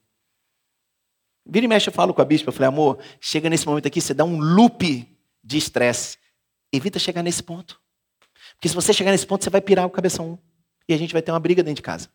Vira 1.45 1.65
e 1.65 1.69
mexe, 1.69 1.89
eu 1.89 1.93
falo 1.93 2.11
com 2.11 2.23
a 2.23 2.25
bispa, 2.25 2.49
eu 2.49 2.53
falei, 2.53 2.69
amor, 2.69 2.97
chega 3.19 3.49
nesse 3.49 3.67
momento 3.67 3.87
aqui, 3.87 4.01
você 4.01 4.15
dá 4.15 4.23
um 4.23 4.39
loop 4.39 5.07
de 5.43 5.57
estresse. 5.57 6.17
Evita 6.71 6.97
chegar 6.97 7.21
nesse 7.21 7.43
ponto. 7.43 7.79
Porque 8.61 8.69
se 8.69 8.75
você 8.75 8.93
chegar 8.93 9.09
nesse 9.09 9.25
ponto, 9.25 9.43
você 9.43 9.49
vai 9.49 9.59
pirar 9.59 9.87
o 9.87 9.89
cabeção. 9.89 10.37
E 10.87 10.93
a 10.93 10.97
gente 10.97 11.13
vai 11.13 11.21
ter 11.23 11.31
uma 11.31 11.39
briga 11.39 11.63
dentro 11.63 11.77
de 11.77 11.81
casa. 11.81 12.09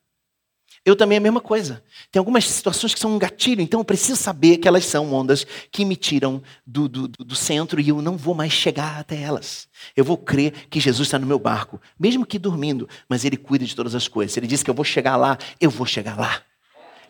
Eu 0.85 0.94
também 0.94 1.16
é 1.16 1.18
a 1.18 1.20
mesma 1.20 1.40
coisa. 1.40 1.82
Tem 2.12 2.20
algumas 2.20 2.44
situações 2.44 2.94
que 2.94 3.00
são 3.00 3.16
um 3.16 3.18
gatilho, 3.18 3.61
então 3.61 3.80
eu 3.80 3.85
preciso 3.85 4.14
saber 4.14 4.59
que 4.59 4.68
elas 4.68 4.85
são 4.85 5.12
ondas 5.12 5.44
que 5.72 5.85
me 5.85 5.96
tiram 5.96 6.40
do, 6.64 6.88
do, 6.88 7.09
do 7.09 7.35
centro 7.35 7.80
e 7.80 7.88
eu 7.88 8.00
não 8.00 8.16
vou 8.16 8.32
mais 8.32 8.52
chegar 8.52 9.00
até 9.00 9.20
elas. 9.20 9.66
Eu 9.96 10.04
vou 10.04 10.16
crer 10.16 10.52
que 10.70 10.78
Jesus 10.78 11.09
está 11.09 11.18
no 11.18 11.26
meu 11.26 11.40
barco, 11.40 11.80
mesmo 11.98 12.24
que 12.24 12.38
dormindo, 12.38 12.88
mas 13.09 13.24
Ele 13.24 13.37
cuida 13.37 13.64
de 13.64 13.74
todas 13.74 13.96
as 13.96 14.06
coisas. 14.06 14.37
Ele 14.37 14.46
diz 14.46 14.62
que 14.62 14.70
eu 14.70 14.74
vou 14.74 14.85
chegar 14.85 15.16
lá, 15.16 15.37
eu 15.61 15.68
vou 15.68 15.85
chegar 15.85 16.16
lá. 16.16 16.42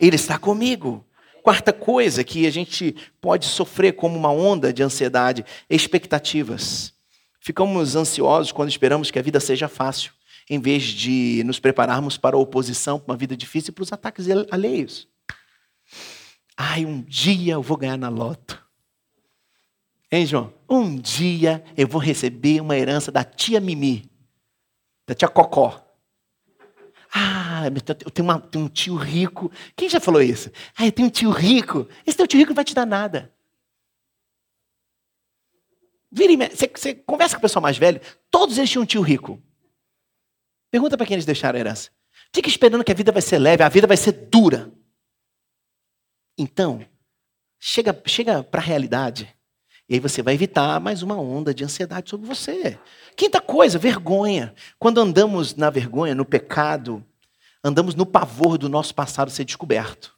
Ele 0.01 0.17
está 0.17 0.39
comigo. 0.39 1.05
Quarta 1.43 1.75
coisa 1.75 2.25
que 2.25 2.47
a 2.47 2.51
gente 2.51 2.97
pode 3.21 3.45
sofrer 3.45 3.93
como 3.93 4.17
uma 4.17 4.33
onda 4.33 4.73
de 4.73 4.83
ansiedade, 4.83 5.45
expectativas. 5.69 6.96
Ficamos 7.47 7.95
ansiosos 7.95 8.51
quando 8.51 8.71
esperamos 8.71 9.09
que 9.09 9.21
a 9.21 9.23
vida 9.23 9.39
seja 9.39 9.69
fácil 9.69 10.13
em 10.51 10.59
vez 10.59 10.83
de 10.83 11.45
nos 11.45 11.61
prepararmos 11.61 12.19
para 12.19 12.35
a 12.35 12.41
oposição, 12.41 12.99
para 12.99 13.13
uma 13.13 13.17
vida 13.17 13.37
difícil 13.37 13.71
e 13.71 13.73
para 13.73 13.85
os 13.85 13.93
ataques 13.93 14.27
alheios. 14.51 15.07
Ai, 16.57 16.85
um 16.85 17.01
dia 17.03 17.53
eu 17.53 17.63
vou 17.63 17.77
ganhar 17.77 17.97
na 17.97 18.09
loto. 18.09 18.61
Hein, 20.11 20.27
João? 20.27 20.53
Um 20.69 20.97
dia 20.97 21.63
eu 21.77 21.87
vou 21.87 22.01
receber 22.01 22.61
uma 22.61 22.77
herança 22.77 23.13
da 23.13 23.23
tia 23.23 23.61
Mimi, 23.61 24.11
da 25.07 25.15
tia 25.15 25.29
Cocó. 25.29 25.81
Ah, 27.15 27.63
eu 27.67 28.11
tenho, 28.11 28.29
uma, 28.29 28.41
tenho, 28.41 28.65
um 28.65 28.69
tio 28.69 28.97
rico. 28.97 29.53
Quem 29.77 29.89
já 29.89 30.01
falou 30.01 30.21
isso? 30.21 30.51
Ah, 30.77 30.85
eu 30.85 30.91
tenho 30.91 31.07
um 31.07 31.13
tio 31.13 31.31
rico. 31.31 31.87
Esse 32.05 32.17
teu 32.17 32.27
tio 32.27 32.41
rico 32.41 32.51
não 32.51 32.57
vai 32.57 32.65
te 32.65 32.75
dar 32.75 32.85
nada. 32.85 33.33
Vira 36.17 36.49
você, 36.49 36.67
você 36.75 36.95
conversa 36.95 37.35
com 37.35 37.41
o 37.41 37.43
pessoal 37.43 37.63
mais 37.63 37.77
velho, 37.77 38.01
todos 38.31 38.57
eles 38.57 38.71
tinham 38.71 38.85
um 38.85 38.87
tio 38.87 39.03
rico. 39.03 39.39
Pergunta 40.71 40.97
para 40.97 41.05
quem 41.05 41.13
eles 41.13 41.27
deixaram 41.27 41.59
a 41.59 41.61
herança. 41.61 41.91
Fica 42.35 42.49
esperando 42.49 42.83
que 42.83 42.91
a 42.91 42.95
vida 42.95 43.13
vai 43.13 43.21
ser 43.21 43.39
leve, 43.39 43.63
a 43.63 43.69
vida 43.69 43.87
vai 43.87 43.99
ser 43.99 44.13
dura. 44.13 44.73
Então, 46.39 46.83
chega, 47.61 48.03
chega 48.07 48.43
para 48.43 48.63
a 48.63 48.65
realidade. 48.65 49.31
E 49.87 49.95
aí 49.95 50.01
você 50.01 50.23
vai 50.23 50.33
evitar 50.33 50.81
mais 50.81 51.03
uma 51.03 51.17
onda 51.21 51.53
de 51.53 51.63
ansiedade 51.63 52.09
sobre 52.09 52.27
você. 52.27 52.79
Quinta 53.15 53.39
coisa, 53.39 53.79
vergonha. 53.79 54.55
Quando 54.79 55.03
andamos 55.03 55.55
na 55.55 55.69
vergonha, 55.69 56.15
no 56.15 56.25
pecado, 56.25 57.05
andamos 57.63 57.95
no 57.95 58.07
pavor 58.07 58.57
do 58.57 58.71
nosso 58.71 58.95
passado 58.95 59.31
ser 59.31 59.45
descoberto. 59.45 60.16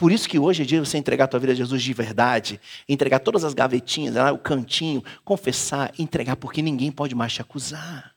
Por 0.00 0.10
isso 0.10 0.26
que 0.26 0.38
hoje 0.38 0.62
é 0.62 0.64
dia 0.64 0.82
você 0.82 0.96
entregar 0.96 1.26
a 1.26 1.28
tua 1.28 1.38
vida 1.38 1.52
a 1.52 1.54
Jesus 1.54 1.82
de 1.82 1.92
verdade, 1.92 2.58
entregar 2.88 3.18
todas 3.18 3.44
as 3.44 3.52
gavetinhas, 3.52 4.16
o 4.32 4.38
cantinho, 4.38 5.04
confessar, 5.26 5.92
entregar, 5.98 6.36
porque 6.36 6.62
ninguém 6.62 6.90
pode 6.90 7.14
mais 7.14 7.34
te 7.34 7.42
acusar. 7.42 8.16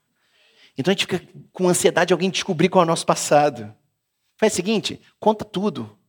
Então 0.78 0.94
a 0.94 0.96
gente 0.96 1.06
fica 1.06 1.22
com 1.52 1.68
ansiedade 1.68 2.08
de 2.08 2.14
alguém 2.14 2.30
descobrir 2.30 2.70
qual 2.70 2.84
é 2.84 2.86
o 2.86 2.88
nosso 2.88 3.06
passado. 3.06 3.76
Faz 4.38 4.54
o 4.54 4.56
seguinte, 4.56 5.02
conta 5.20 5.44
tudo. 5.44 6.00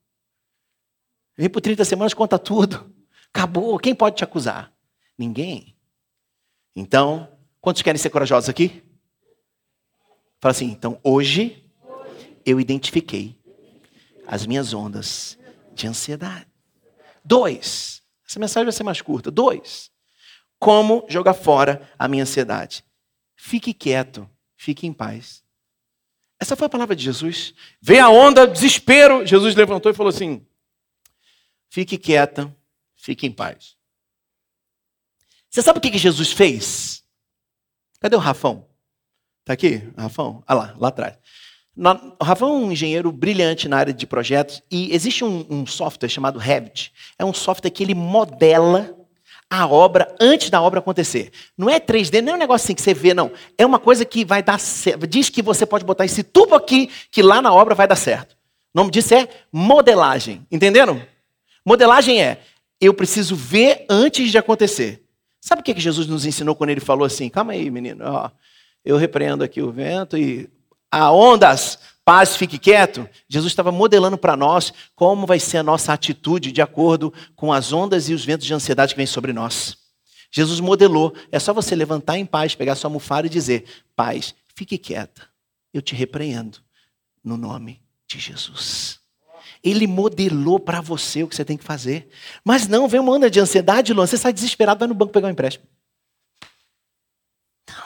Vem 1.37 1.51
por 1.51 1.61
30 1.61 1.85
semanas, 1.85 2.15
conta 2.15 2.39
tudo. 2.39 2.95
Acabou. 3.35 3.77
Quem 3.81 3.97
pode 3.97 4.15
te 4.15 4.23
acusar? 4.23 4.73
Ninguém. 5.19 5.77
Então, 6.77 7.29
quantos 7.61 7.83
querem 7.83 7.99
ser 7.99 8.11
corajosos 8.11 8.49
aqui? 8.49 8.81
Fala 10.41 10.53
assim, 10.53 10.67
então 10.67 11.01
hoje 11.03 11.69
eu 12.47 12.61
identifiquei 12.61 13.37
as 14.25 14.47
minhas 14.47 14.73
ondas 14.73 15.37
de 15.75 15.87
ansiedade. 15.87 16.47
Dois. 17.25 18.03
Essa 18.29 18.39
mensagem 18.39 18.65
vai 18.65 18.73
ser 18.73 18.85
mais 18.85 19.01
curta. 19.01 19.31
Dois. 19.31 19.91
Como 20.59 21.05
jogar 21.09 21.35
fora 21.35 21.91
a 21.99 22.09
minha 22.09 22.23
ansiedade? 22.23 22.85
Fique 23.37 23.75
quieto 23.75 24.29
Fique 24.65 24.87
em 24.87 24.95
paz. 24.95 25.45
Essa 26.41 26.57
foi 26.57 26.67
a 26.67 26.71
palavra 26.71 26.97
de 26.97 27.05
Jesus. 27.05 27.53
Vem 27.83 28.01
a 28.01 28.09
onda, 28.09 28.47
desespero. 28.47 29.27
Jesus 29.27 29.55
levantou 29.55 29.93
e 29.93 29.95
falou 29.95 30.09
assim: 30.09 30.47
Fique 31.69 31.99
quieta, 31.99 32.55
fique 32.97 33.27
em 33.27 33.31
paz. 33.31 33.77
Você 35.51 35.61
sabe 35.61 35.79
o 35.79 35.83
que 35.83 35.99
Jesus 35.99 36.33
fez? 36.33 37.05
Cadê 38.01 38.17
o 38.17 38.21
Rafão? 38.21 38.67
Está 39.41 39.53
aqui, 39.53 39.87
Rafão? 39.99 40.43
Ah 40.47 40.55
lá, 40.55 40.75
lá 40.79 40.89
atrás. 40.89 41.19
O 41.77 42.25
Rafão 42.25 42.49
é 42.51 42.53
um 42.53 42.73
engenheiro 42.73 43.11
brilhante 43.11 43.69
na 43.69 43.77
área 43.77 43.93
de 43.93 44.07
projetos 44.07 44.63
e 44.71 44.95
existe 44.95 45.25
um, 45.25 45.45
um 45.51 45.67
software 45.67 46.09
chamado 46.09 46.39
Revit. 46.39 46.93
É 47.19 47.25
um 47.25 47.35
software 47.35 47.71
que 47.71 47.83
ele 47.83 47.95
modela 47.95 48.97
a 49.51 49.67
obra 49.67 50.15
antes 50.21 50.51
da 50.51 50.61
obra 50.61 50.81
acontecer. 50.81 51.31
Não 51.57 51.69
é 51.69 51.79
3D, 51.81 52.21
não 52.21 52.33
é 52.33 52.37
um 52.37 52.39
negócio 52.39 52.65
assim 52.65 52.75
que 52.75 52.83
você 52.83 52.95
vê, 52.95 53.13
não. 53.13 53.31
É 53.59 53.67
uma 53.67 53.79
coisa 53.79 54.05
que 54.05 54.25
vai 54.25 54.43
dar 54.43 54.59
certo. 54.59 55.07
Diz 55.07 55.29
que 55.29 55.43
você 55.43 55.67
pode 55.67 55.85
botar 55.85 56.05
esse 56.05 56.23
tubo 56.23 56.55
aqui, 56.55 56.91
que 57.11 57.23
lá 57.23 57.43
na 57.43 57.53
obra 57.53 57.75
vai 57.75 57.87
dar 57.87 57.97
certo. 57.97 58.33
O 58.75 58.79
nome 58.79 58.91
disso 58.91 59.15
é 59.15 59.29
modelagem. 59.53 60.47
Entenderam? 60.51 61.01
Modelagem 61.65 62.23
é, 62.23 62.41
eu 62.81 62.95
preciso 62.95 63.35
ver 63.37 63.85
antes 63.89 64.31
de 64.31 64.39
acontecer. 64.39 65.03
Sabe 65.41 65.61
o 65.61 65.65
que 65.65 65.79
Jesus 65.79 66.07
nos 66.07 66.25
ensinou 66.25 66.55
quando 66.55 66.71
ele 66.71 66.81
falou 66.81 67.05
assim? 67.05 67.29
Calma 67.29 67.53
aí, 67.53 67.71
menino. 67.71 68.05
Ó, 68.05 68.31
eu 68.85 68.97
repreendo 68.97 69.45
aqui 69.45 69.63
o 69.63 69.71
vento 69.71 70.17
e 70.17 70.49
há 70.95 71.11
ondas, 71.11 71.79
paz, 72.05 72.37
fique 72.37 72.59
quieto. 72.59 73.09
Jesus 73.29 73.51
estava 73.51 73.73
modelando 73.73 74.17
para 74.17 74.37
nós 74.37 74.73
como 74.95 75.27
vai 75.27 75.41
ser 75.41 75.59
a 75.59 75.63
nossa 75.63 75.93
atitude 75.93 76.53
de 76.53 76.63
acordo 76.63 77.13
com 77.35 77.53
as 77.53 77.73
ondas 77.73 78.09
e 78.09 78.15
os 78.15 78.25
ventos 78.25 78.47
de 78.47 78.55
ansiedade 78.55 78.95
que 78.95 78.99
vêm 78.99 79.07
sobre 79.07 79.33
nós. 79.33 79.77
Jesus 80.31 80.61
modelou. 80.61 81.15
É 81.33 81.39
só 81.39 81.53
você 81.53 81.75
levantar 81.75 82.17
em 82.17 82.27
paz, 82.27 82.55
pegar 82.55 82.77
sua 82.77 82.89
almofada 82.89 83.27
e 83.27 83.31
dizer: 83.31 83.65
Paz, 83.97 84.35
fique 84.55 84.79
quieta. 84.79 85.29
Eu 85.73 85.83
te 85.83 85.95
repreendo 85.95 86.59
no 87.23 87.37
nome 87.37 87.83
de 88.07 88.19
Jesus. 88.21 89.01
Ele 89.63 89.87
modelou 89.87 90.61
para 90.61 90.81
você 90.81 91.23
o 91.23 91.29
que 91.29 91.35
você 91.35 91.45
tem 91.45 91.57
que 91.57 91.65
fazer. 91.65 92.09
Mas 92.45 92.69
não, 92.69 92.87
vem 92.87 93.01
uma 93.01 93.13
onda 93.13 93.31
de 93.31 93.41
ansiedade, 93.41 93.93
Luan. 93.93 94.07
Você 94.07 94.19
sai 94.19 94.33
desesperado, 94.33 94.79
vai 94.79 94.87
no 94.87 94.95
banco 94.95 95.13
pegar 95.13 95.27
um 95.27 95.31
empréstimo. 95.31 95.67
Não. 97.69 97.83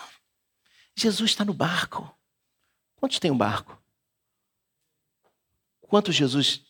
Jesus 0.96 1.30
está 1.30 1.44
no 1.44 1.54
barco. 1.54 2.17
Quantos 2.98 3.18
tem 3.18 3.30
um 3.30 3.38
barco? 3.38 3.80
Quantos 5.82 6.14
Jesus 6.14 6.62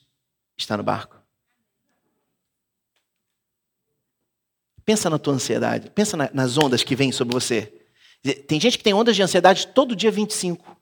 está 0.56 0.76
no 0.76 0.82
barco? 0.82 1.16
Pensa 4.84 5.10
na 5.10 5.18
tua 5.18 5.34
ansiedade, 5.34 5.90
pensa 5.90 6.16
nas 6.32 6.56
ondas 6.56 6.82
que 6.82 6.94
vêm 6.94 7.12
sobre 7.12 7.34
você. 7.34 7.72
Tem 8.46 8.60
gente 8.60 8.78
que 8.78 8.84
tem 8.84 8.94
ondas 8.94 9.16
de 9.16 9.22
ansiedade 9.22 9.66
todo 9.68 9.96
dia 9.96 10.10
25. 10.10 10.76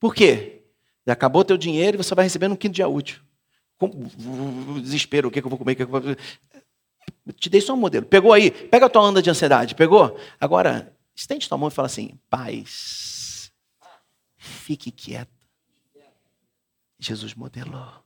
Por 0.00 0.14
quê? 0.14 0.62
Acabou 1.06 1.44
teu 1.44 1.56
dinheiro 1.56 1.96
e 1.96 2.02
você 2.02 2.14
vai 2.14 2.24
recebendo 2.24 2.52
um 2.52 2.56
quinto 2.56 2.74
dia 2.74 2.88
útil. 2.88 3.20
Desespero, 4.82 5.28
o 5.28 5.30
que, 5.30 5.40
que 5.40 5.46
eu 5.46 5.50
vou 5.50 5.58
comer? 5.58 5.72
O 5.72 5.76
que, 5.76 5.86
que 5.86 5.92
eu 5.92 6.00
vou... 6.00 6.16
Te 7.34 7.50
dei 7.50 7.60
só 7.60 7.74
um 7.74 7.76
modelo. 7.76 8.06
Pegou 8.06 8.32
aí? 8.32 8.50
Pega 8.50 8.86
a 8.86 8.88
tua 8.88 9.02
onda 9.02 9.22
de 9.22 9.30
ansiedade. 9.30 9.74
Pegou? 9.74 10.18
Agora, 10.40 10.96
estende 11.14 11.48
tua 11.48 11.58
mão 11.58 11.68
e 11.68 11.72
fala 11.72 11.86
assim: 11.86 12.18
paz 12.28 13.13
Fique 14.64 14.90
quieto. 14.90 15.28
Jesus 16.98 17.34
modelou. 17.34 18.02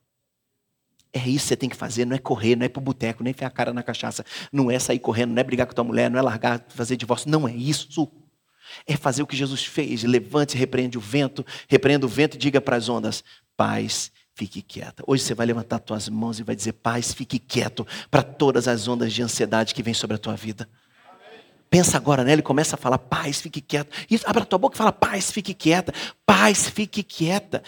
É 1.12 1.20
isso 1.20 1.44
que 1.44 1.48
você 1.50 1.56
tem 1.56 1.68
que 1.68 1.76
fazer, 1.76 2.04
não 2.04 2.16
é 2.16 2.18
correr, 2.18 2.56
não 2.56 2.64
é 2.64 2.66
ir 2.66 2.68
pro 2.68 2.80
boteco, 2.80 3.22
nem 3.22 3.30
enfiar 3.30 3.46
a 3.46 3.50
cara 3.50 3.72
na 3.72 3.80
cachaça, 3.80 4.26
não 4.52 4.68
é 4.68 4.76
sair 4.80 4.98
correndo, 4.98 5.30
não 5.30 5.40
é 5.40 5.44
brigar 5.44 5.68
com 5.68 5.72
tua 5.72 5.84
mulher, 5.84 6.10
não 6.10 6.18
é 6.18 6.22
largar, 6.22 6.66
fazer 6.68 6.96
divórcio, 6.96 7.30
não 7.30 7.46
é 7.46 7.54
isso. 7.54 8.10
É 8.88 8.96
fazer 8.96 9.22
o 9.22 9.26
que 9.26 9.36
Jesus 9.36 9.64
fez. 9.64 10.02
Levante, 10.02 10.56
repreende 10.56 10.98
o 10.98 11.00
vento, 11.00 11.46
repreenda 11.68 12.04
o 12.06 12.08
vento 12.08 12.34
e 12.34 12.38
diga 12.38 12.60
para 12.60 12.74
as 12.74 12.88
ondas: 12.88 13.22
paz, 13.56 14.10
fique 14.34 14.60
quieta. 14.60 15.04
Hoje 15.06 15.22
você 15.22 15.34
vai 15.34 15.46
levantar 15.46 15.78
tuas 15.78 16.08
mãos 16.08 16.40
e 16.40 16.42
vai 16.42 16.56
dizer: 16.56 16.72
paz, 16.72 17.14
fique 17.14 17.38
quieto 17.38 17.86
para 18.10 18.24
todas 18.24 18.66
as 18.66 18.88
ondas 18.88 19.12
de 19.12 19.22
ansiedade 19.22 19.72
que 19.72 19.82
vêm 19.82 19.94
sobre 19.94 20.16
a 20.16 20.18
tua 20.18 20.34
vida. 20.34 20.68
Pensa 21.70 21.96
agora 21.98 22.24
nela 22.24 22.40
e 22.40 22.42
começa 22.42 22.76
a 22.76 22.78
falar, 22.78 22.98
paz, 22.98 23.40
fique 23.40 23.60
quieta. 23.60 23.90
Isso, 24.10 24.24
abre 24.26 24.42
a 24.42 24.46
tua 24.46 24.58
boca 24.58 24.74
e 24.74 24.78
fala, 24.78 24.92
paz, 24.92 25.30
fique 25.30 25.52
quieta. 25.52 25.92
Paz, 26.24 26.68
fique 26.68 27.02
quieta. 27.02 27.62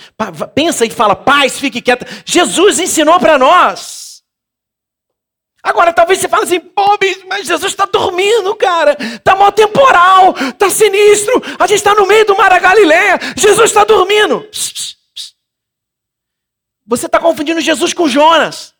Pensa 0.55 0.87
e 0.87 0.91
fala, 0.91 1.15
paz, 1.15 1.59
fique 1.59 1.83
quieta. 1.83 2.07
Jesus 2.25 2.79
ensinou 2.79 3.21
para 3.21 3.39
nós. 3.39 4.23
Agora 5.63 5.93
talvez 5.93 6.19
você 6.19 6.29
fale 6.29 6.45
assim, 6.45 6.59
pô, 6.59 6.99
mas 7.29 7.47
Jesus 7.47 7.73
está 7.73 7.85
dormindo, 7.85 8.57
cara. 8.57 8.97
Está 8.99 9.37
mal 9.37 9.53
temporal, 9.53 10.35
está 10.35 10.71
sinistro. 10.71 11.43
A 11.59 11.67
gente 11.67 11.79
está 11.79 11.95
no 11.95 12.07
meio 12.07 12.25
do 12.25 12.37
mar 12.37 12.49
da 12.49 12.59
Galileia. 12.59 13.19
Jesus 13.37 13.71
está 13.71 13.85
dormindo. 13.85 14.49
Você 16.87 17.05
está 17.07 17.21
confundindo 17.21 17.61
Jesus 17.61 17.93
com 17.93 18.09
Jonas. 18.09 18.75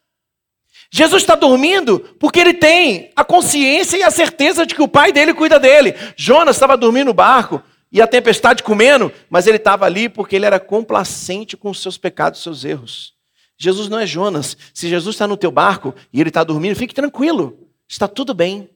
Jesus 0.93 1.23
está 1.23 1.37
dormindo 1.37 2.01
porque 2.19 2.41
ele 2.41 2.53
tem 2.53 3.13
a 3.15 3.25
consciência 3.25 3.97
e 3.97 4.03
a 4.03 4.11
certeza 4.11 4.67
de 4.67 4.75
que 4.75 4.83
o 4.83 4.89
pai 4.89 5.13
dele 5.13 5.33
cuida 5.33 5.59
dele. 5.59 5.95
Jonas 6.17 6.57
estava 6.57 6.77
dormindo 6.77 7.07
no 7.07 7.15
barco 7.15 7.63
e 7.93 8.03
a 8.03 8.07
tempestade 8.07 8.63
comendo, 8.63 9.13
mas 9.29 9.47
ele 9.47 9.57
estava 9.57 9.85
ali 9.87 10.09
porque 10.09 10.35
ele 10.35 10.47
era 10.47 10.59
complacente 10.59 11.57
com 11.57 11.71
os 11.71 11.81
seus 11.81 11.97
pecados, 11.97 12.43
seus 12.43 12.65
erros. 12.65 13.15
Jesus 13.57 13.89
não 13.89 13.99
é 13.99 14.07
Jonas. 14.07 14.57
Se 14.73 14.89
Jesus 14.89 15.15
está 15.15 15.29
no 15.29 15.37
teu 15.37 15.51
barco 15.51 15.95
e 16.13 16.21
ele 16.21 16.31
está 16.31 16.43
dormindo, 16.43 16.75
fique 16.75 16.95
tranquilo. 16.95 17.69
Está 17.87 18.09
tudo 18.09 18.35
bem. 18.35 18.71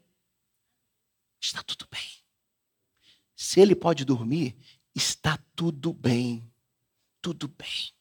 Está 1.41 1.63
tudo 1.63 1.87
bem. 1.91 2.01
Se 3.35 3.61
ele 3.61 3.75
pode 3.75 4.05
dormir, 4.05 4.55
está 4.95 5.39
tudo 5.57 5.93
bem. 5.93 6.49
Tudo 7.21 7.49
bem. 7.49 7.93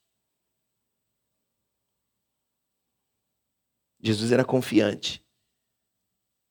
Jesus 4.04 4.34
era 4.34 4.44
confiante 4.44 5.26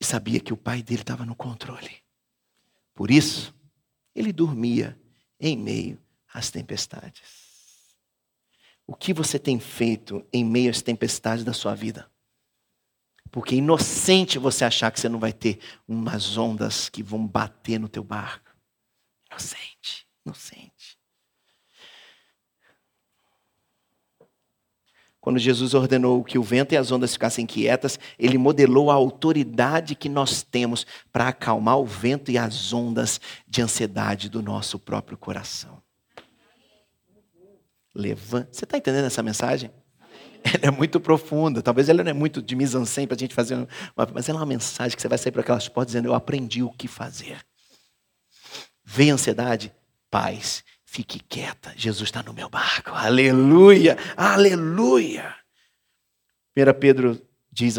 e 0.00 0.04
sabia 0.04 0.40
que 0.40 0.54
o 0.54 0.56
pai 0.56 0.82
dele 0.82 1.02
estava 1.02 1.26
no 1.26 1.36
controle. 1.36 2.02
Por 2.94 3.10
isso, 3.10 3.54
ele 4.14 4.32
dormia 4.32 4.98
em 5.38 5.56
meio 5.56 6.02
às 6.32 6.50
tempestades. 6.50 7.52
O 8.86 8.94
que 8.94 9.12
você 9.12 9.38
tem 9.38 9.60
feito 9.60 10.26
em 10.32 10.44
meio 10.44 10.70
às 10.70 10.80
tempestades 10.80 11.44
da 11.44 11.52
sua 11.52 11.74
vida? 11.74 12.10
Porque 13.30 13.54
é 13.54 13.58
inocente 13.58 14.38
você 14.38 14.64
achar 14.64 14.90
que 14.90 14.98
você 14.98 15.08
não 15.08 15.18
vai 15.18 15.32
ter 15.32 15.60
umas 15.86 16.36
ondas 16.36 16.88
que 16.88 17.02
vão 17.02 17.26
bater 17.26 17.78
no 17.78 17.88
teu 17.88 18.02
barco. 18.02 18.50
Inocente, 19.30 20.06
inocente. 20.24 20.98
Quando 25.22 25.38
Jesus 25.38 25.72
ordenou 25.72 26.24
que 26.24 26.36
o 26.36 26.42
vento 26.42 26.72
e 26.72 26.76
as 26.76 26.90
ondas 26.90 27.12
ficassem 27.12 27.46
quietas, 27.46 27.96
ele 28.18 28.36
modelou 28.36 28.90
a 28.90 28.94
autoridade 28.94 29.94
que 29.94 30.08
nós 30.08 30.42
temos 30.42 30.84
para 31.12 31.28
acalmar 31.28 31.78
o 31.78 31.86
vento 31.86 32.32
e 32.32 32.36
as 32.36 32.72
ondas 32.72 33.20
de 33.46 33.62
ansiedade 33.62 34.28
do 34.28 34.42
nosso 34.42 34.80
próprio 34.80 35.16
coração. 35.16 35.80
Levanta. 37.94 38.48
Você 38.50 38.64
está 38.64 38.76
entendendo 38.76 39.04
essa 39.04 39.22
mensagem? 39.22 39.70
Ela 40.42 40.66
é 40.66 40.70
muito 40.72 40.98
profunda. 40.98 41.62
Talvez 41.62 41.88
ela 41.88 42.02
não 42.02 42.10
é 42.10 42.14
muito 42.14 42.42
de 42.42 42.56
mise-en-scène 42.56 43.06
para 43.06 43.14
a 43.14 43.18
gente 43.20 43.32
fazer, 43.32 43.54
uma... 43.54 43.68
mas 44.12 44.28
ela 44.28 44.38
é 44.38 44.40
uma 44.40 44.46
mensagem 44.46 44.96
que 44.96 45.00
você 45.00 45.06
vai 45.06 45.18
sair 45.18 45.30
para 45.30 45.42
aquelas 45.42 45.68
portas 45.68 45.92
dizendo: 45.92 46.08
Eu 46.08 46.14
aprendi 46.14 46.64
o 46.64 46.70
que 46.70 46.88
fazer. 46.88 47.38
Vem 48.84 49.12
ansiedade, 49.12 49.72
paz 50.10 50.64
Fique 50.92 51.20
quieta, 51.20 51.72
Jesus 51.74 52.08
está 52.08 52.22
no 52.22 52.34
meu 52.34 52.50
barco. 52.50 52.90
Aleluia, 52.90 53.96
aleluia. 54.14 55.34
1 56.54 56.78
Pedro 56.78 57.18
diz 57.50 57.78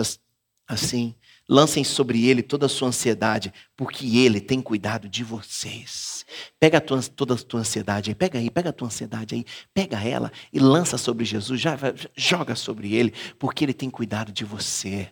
assim: 0.68 1.14
lancem 1.48 1.84
sobre 1.84 2.28
ele 2.28 2.42
toda 2.42 2.66
a 2.66 2.70
sua 2.70 2.88
ansiedade, 2.88 3.54
porque 3.78 4.18
ele 4.18 4.42
tem 4.42 4.60
cuidado 4.60 5.08
de 5.08 5.24
vocês. 5.24 6.26
Pega 6.60 6.80
a 6.80 6.82
tua, 6.82 7.04
toda 7.04 7.36
a 7.36 7.38
tua 7.38 7.60
ansiedade 7.60 8.10
aí, 8.10 8.16
pega 8.16 8.40
aí, 8.40 8.50
pega 8.50 8.72
a 8.72 8.74
tua 8.74 8.88
ansiedade 8.88 9.36
aí, 9.36 9.46
pega 9.72 10.04
ela 10.04 10.32
e 10.52 10.58
lança 10.58 10.98
sobre 10.98 11.24
Jesus, 11.24 11.62
já, 11.62 11.78
já 11.78 12.10
joga 12.18 12.56
sobre 12.56 12.96
ele, 12.96 13.14
porque 13.38 13.64
ele 13.64 13.76
tem 13.76 13.92
cuidado 13.92 14.32
de 14.32 14.44
você. 14.44 15.12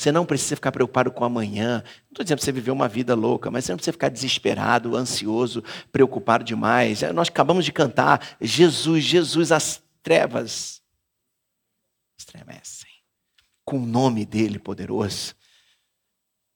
Você 0.00 0.10
não 0.10 0.24
precisa 0.24 0.56
ficar 0.56 0.72
preocupado 0.72 1.12
com 1.12 1.22
amanhã. 1.26 1.82
Não 1.84 2.12
estou 2.12 2.24
dizendo 2.24 2.38
para 2.38 2.44
você 2.46 2.52
viver 2.52 2.70
uma 2.70 2.88
vida 2.88 3.14
louca, 3.14 3.50
mas 3.50 3.66
você 3.66 3.72
não 3.72 3.76
precisa 3.76 3.92
ficar 3.92 4.08
desesperado, 4.08 4.96
ansioso, 4.96 5.62
preocupado 5.92 6.42
demais. 6.42 7.02
Nós 7.14 7.28
acabamos 7.28 7.66
de 7.66 7.70
cantar 7.70 8.38
Jesus, 8.40 9.04
Jesus, 9.04 9.52
as 9.52 9.82
trevas 10.02 10.80
estremecem. 12.18 12.88
Com 13.62 13.82
o 13.82 13.86
nome 13.86 14.24
dele 14.24 14.58
poderoso. 14.58 15.34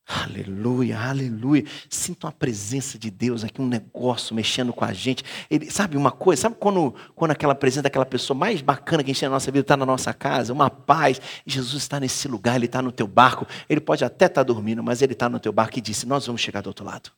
Aleluia, 0.07 1.01
aleluia. 1.01 1.65
Sinto 1.89 2.27
a 2.27 2.33
presença 2.33 2.99
de 2.99 3.11
Deus 3.11 3.43
aqui, 3.43 3.63
um 3.63 3.67
negócio 3.67 4.37
mexendo 4.37 4.71
com 4.71 4.85
a 4.85 4.93
gente. 4.93 5.25
Ele, 5.51 5.71
sabe 5.71 5.97
uma 5.97 6.11
coisa? 6.11 6.43
Sabe 6.43 6.57
quando, 6.61 6.95
quando 7.15 7.31
aquela 7.31 7.55
presença 7.55 7.83
daquela 7.83 8.05
pessoa 8.05 8.39
mais 8.39 8.61
bacana 8.61 9.03
que 9.03 9.11
a 9.11 9.15
gente 9.15 9.21
tem 9.21 9.29
na 9.31 9.35
nossa 9.35 9.51
vida 9.51 9.63
está 9.63 9.79
na 9.79 9.87
nossa 9.87 10.13
casa? 10.13 10.53
Uma 10.53 10.69
paz. 10.69 11.19
Jesus 11.47 11.83
está 11.83 11.99
nesse 11.99 12.29
lugar, 12.29 12.57
ele 12.57 12.67
está 12.67 12.83
no 12.83 12.93
teu 12.93 13.07
barco. 13.07 13.47
Ele 13.67 13.81
pode 13.81 14.05
até 14.05 14.27
estar 14.27 14.41
tá 14.41 14.43
dormindo, 14.43 14.83
mas 14.83 15.01
ele 15.01 15.15
está 15.15 15.27
no 15.27 15.41
teu 15.41 15.53
barco 15.53 15.79
e 15.79 15.81
disse: 15.81 16.07
Nós 16.07 16.27
vamos 16.27 16.43
chegar 16.43 16.61
do 16.61 16.67
outro 16.67 16.85
lado. 16.85 17.11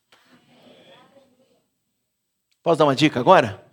Posso 2.62 2.78
dar 2.78 2.84
uma 2.84 2.94
dica 2.94 3.18
agora? 3.18 3.64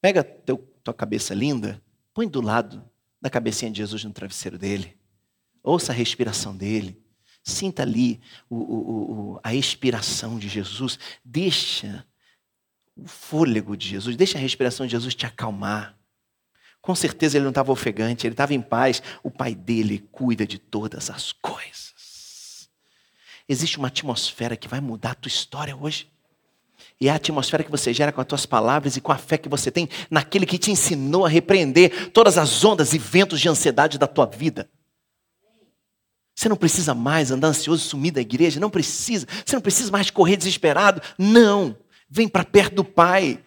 Pega 0.00 0.22
teu, 0.22 0.58
tua 0.84 0.94
cabeça 0.94 1.34
linda, 1.34 1.82
põe 2.12 2.28
do 2.28 2.40
lado 2.40 2.84
da 3.20 3.28
cabecinha 3.28 3.70
de 3.70 3.78
Jesus 3.78 4.04
no 4.04 4.12
travesseiro 4.12 4.56
dele. 4.56 4.96
Ouça 5.60 5.90
a 5.90 5.94
respiração 5.94 6.54
dele. 6.56 7.03
Sinta 7.44 7.82
ali 7.82 8.22
o, 8.48 8.56
o, 8.56 9.34
o, 9.34 9.40
a 9.44 9.54
expiração 9.54 10.38
de 10.38 10.48
Jesus. 10.48 10.98
Deixa 11.22 12.06
o 12.96 13.06
fôlego 13.06 13.76
de 13.76 13.86
Jesus, 13.86 14.16
deixa 14.16 14.38
a 14.38 14.40
respiração 14.40 14.86
de 14.86 14.92
Jesus 14.92 15.14
te 15.14 15.26
acalmar. 15.26 15.94
Com 16.80 16.94
certeza 16.94 17.36
ele 17.36 17.44
não 17.44 17.50
estava 17.50 17.70
ofegante, 17.70 18.26
ele 18.26 18.32
estava 18.32 18.54
em 18.54 18.62
paz. 18.62 19.02
O 19.22 19.30
pai 19.30 19.54
dele 19.54 20.08
cuida 20.10 20.46
de 20.46 20.58
todas 20.58 21.10
as 21.10 21.32
coisas. 21.32 22.70
Existe 23.46 23.76
uma 23.76 23.88
atmosfera 23.88 24.56
que 24.56 24.66
vai 24.68 24.80
mudar 24.80 25.10
a 25.10 25.14
tua 25.14 25.28
história 25.28 25.76
hoje. 25.76 26.10
E 26.98 27.08
é 27.08 27.10
a 27.10 27.16
atmosfera 27.16 27.62
que 27.62 27.70
você 27.70 27.92
gera 27.92 28.10
com 28.10 28.22
as 28.22 28.26
tuas 28.26 28.46
palavras 28.46 28.96
e 28.96 29.02
com 29.02 29.12
a 29.12 29.18
fé 29.18 29.36
que 29.36 29.48
você 29.50 29.70
tem 29.70 29.86
naquele 30.10 30.46
que 30.46 30.56
te 30.56 30.70
ensinou 30.70 31.26
a 31.26 31.28
repreender 31.28 32.10
todas 32.10 32.38
as 32.38 32.64
ondas 32.64 32.94
e 32.94 32.98
ventos 32.98 33.38
de 33.38 33.48
ansiedade 33.50 33.98
da 33.98 34.06
tua 34.06 34.24
vida. 34.24 34.70
Você 36.44 36.48
não 36.50 36.56
precisa 36.58 36.94
mais 36.94 37.30
andar 37.30 37.48
ansioso, 37.48 37.88
sumir 37.88 38.12
da 38.12 38.20
igreja, 38.20 38.60
não 38.60 38.68
precisa. 38.68 39.26
Você 39.46 39.56
não 39.56 39.62
precisa 39.62 39.90
mais 39.90 40.10
correr 40.10 40.36
desesperado. 40.36 41.00
Não. 41.16 41.74
Vem 42.06 42.28
para 42.28 42.44
perto 42.44 42.74
do 42.74 42.84
Pai. 42.84 43.42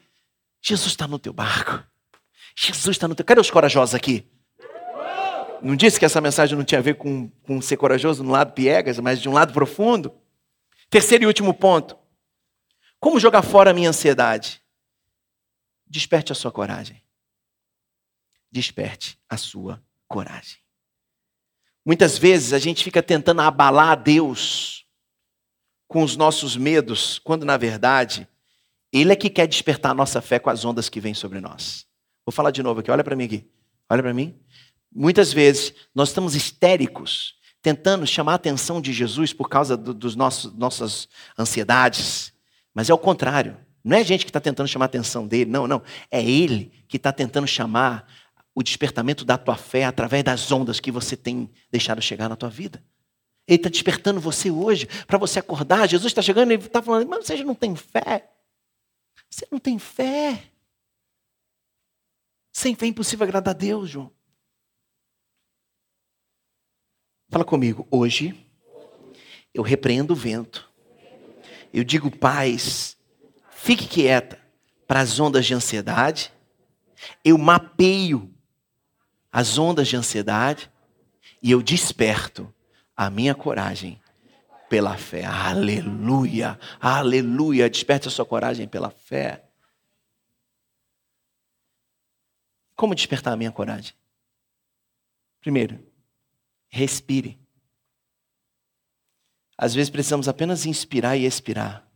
Jesus 0.60 0.94
está 0.94 1.08
no 1.08 1.20
teu 1.20 1.32
barco. 1.32 1.84
Jesus 2.56 2.96
está 2.96 3.08
no 3.08 3.14
teu. 3.14 3.24
Cadê 3.24 3.40
os 3.40 3.52
corajosos 3.52 3.94
aqui? 3.94 4.28
Não 5.62 5.76
disse 5.76 6.00
que 6.00 6.06
essa 6.06 6.20
mensagem 6.20 6.58
não 6.58 6.66
tinha 6.66 6.80
a 6.80 6.82
ver 6.82 6.96
com, 6.96 7.30
com 7.44 7.62
ser 7.62 7.78
corajoso 7.78 8.24
no 8.24 8.32
lado 8.32 8.54
piegas, 8.54 9.00
mas 9.00 9.22
de 9.22 9.30
um 9.30 9.34
lado 9.34 9.54
profundo? 9.54 10.12
Terceiro 10.90 11.26
e 11.26 11.28
último 11.28 11.54
ponto. 11.54 11.96
Como 13.00 13.20
jogar 13.20 13.44
fora 13.44 13.70
a 13.70 13.74
minha 13.76 13.90
ansiedade? 13.90 14.60
Desperte 15.86 16.32
a 16.32 16.36
sua 16.36 16.52
coragem. 16.52 17.00
Desperte 18.52 19.20
a 19.30 19.38
sua 19.38 19.80
coragem. 20.08 20.67
Muitas 21.88 22.18
vezes 22.18 22.52
a 22.52 22.60
gente 22.60 22.84
fica 22.84 23.02
tentando 23.02 23.40
abalar 23.40 23.92
a 23.92 23.96
Deus 23.96 24.86
com 25.88 26.04
os 26.04 26.18
nossos 26.18 26.58
medos, 26.58 27.18
quando 27.18 27.46
na 27.46 27.56
verdade 27.56 28.28
Ele 28.92 29.14
é 29.14 29.16
que 29.16 29.30
quer 29.30 29.48
despertar 29.48 29.92
a 29.92 29.96
nossa 29.96 30.22
fé 30.22 30.38
com 30.38 30.50
as 30.50 30.66
ondas 30.66 30.90
que 30.90 31.00
vêm 31.00 31.14
sobre 31.14 31.40
nós. 31.40 31.86
Vou 32.26 32.34
falar 32.34 32.52
de 32.52 32.62
novo 32.62 32.82
aqui, 32.82 32.92
olha 32.92 33.06
para 33.06 33.16
mim 33.16 33.24
aqui. 33.24 33.50
Olha 33.90 34.04
para 34.04 34.14
mim. 34.14 34.36
Muitas 34.94 35.32
vezes 35.32 35.74
nós 35.96 36.10
estamos 36.10 36.36
histéricos, 36.36 37.36
tentando 37.62 38.06
chamar 38.06 38.34
a 38.34 38.36
atenção 38.36 38.82
de 38.82 38.92
Jesus 38.92 39.32
por 39.32 39.48
causa 39.48 39.78
do, 39.78 39.94
dos 39.94 40.14
nossos 40.14 40.54
nossas 40.56 41.08
ansiedades, 41.40 42.34
mas 42.74 42.90
é 42.90 42.94
o 42.94 42.98
contrário. 42.98 43.56
Não 43.82 43.96
é 43.96 44.02
a 44.02 44.04
gente 44.04 44.26
que 44.26 44.30
está 44.30 44.42
tentando 44.42 44.68
chamar 44.68 44.84
a 44.84 44.88
atenção 44.88 45.26
dele, 45.26 45.50
não, 45.50 45.66
não. 45.66 45.82
É 46.12 46.22
ele 46.22 46.70
que 46.90 46.98
está 46.98 47.14
tentando 47.14 47.48
chamar 47.48 48.06
o 48.58 48.64
despertamento 48.64 49.24
da 49.24 49.38
tua 49.38 49.56
fé 49.56 49.84
através 49.84 50.24
das 50.24 50.52
ondas 50.52 50.80
que 50.80 50.92
você 50.92 51.16
tem 51.16 51.48
deixado 51.70 52.02
chegar 52.02 52.28
na 52.28 52.36
tua 52.36 52.50
vida. 52.50 52.84
Ele 53.48 53.58
está 53.58 53.70
despertando 53.70 54.20
você 54.20 54.50
hoje 54.50 54.88
para 55.06 55.20
você 55.20 55.38
acordar. 55.38 55.88
Jesus 55.88 56.10
está 56.10 56.24
chegando 56.24 56.52
e 56.52 56.56
está 56.56 56.82
falando, 56.82 57.08
mas 57.08 57.24
você 57.24 57.44
não 57.44 57.54
tem 57.54 57.76
fé. 57.76 58.28
Você 59.30 59.48
não 59.52 59.60
tem 59.60 59.78
fé. 59.78 60.50
Sem 62.52 62.74
fé 62.74 62.88
é 62.88 62.90
impossível 62.90 63.26
agradar 63.26 63.54
a 63.54 63.58
Deus, 63.58 63.92
João. 63.92 64.12
Fala 67.30 67.46
comigo. 67.46 67.88
Hoje 67.92 68.44
eu 69.54 69.62
repreendo 69.62 70.14
o 70.14 70.16
vento. 70.16 70.68
Eu 71.72 71.84
digo 71.84 72.10
paz. 72.10 72.98
Fique 73.52 73.88
quieta 73.88 74.42
para 74.88 75.00
as 75.02 75.20
ondas 75.20 75.46
de 75.46 75.54
ansiedade. 75.54 76.34
Eu 77.24 77.38
mapeio 77.38 78.34
as 79.38 79.60
ondas 79.60 79.88
de 79.88 79.96
ansiedade 79.96 80.68
e 81.44 81.52
eu 81.52 81.62
desperto 81.62 82.52
a 82.96 83.08
minha 83.08 83.36
coragem 83.36 84.02
pela 84.68 84.98
fé. 84.98 85.26
Aleluia, 85.26 86.60
aleluia. 86.82 87.70
Desperte 87.70 88.08
a 88.08 88.12
sua 88.12 88.26
coragem 88.26 88.68
pela 88.68 88.90
fé. 88.90 89.48
Como 92.76 92.96
despertar 92.96 93.36
a 93.36 93.38
minha 93.38 93.52
coragem? 93.52 93.94
Primeiro, 95.40 95.86
respire. 96.68 97.40
Às 99.56 99.76
vezes 99.76 99.92
precisamos 99.92 100.28
apenas 100.28 100.66
inspirar 100.66 101.16
e 101.16 101.26
expirar. 101.26 101.88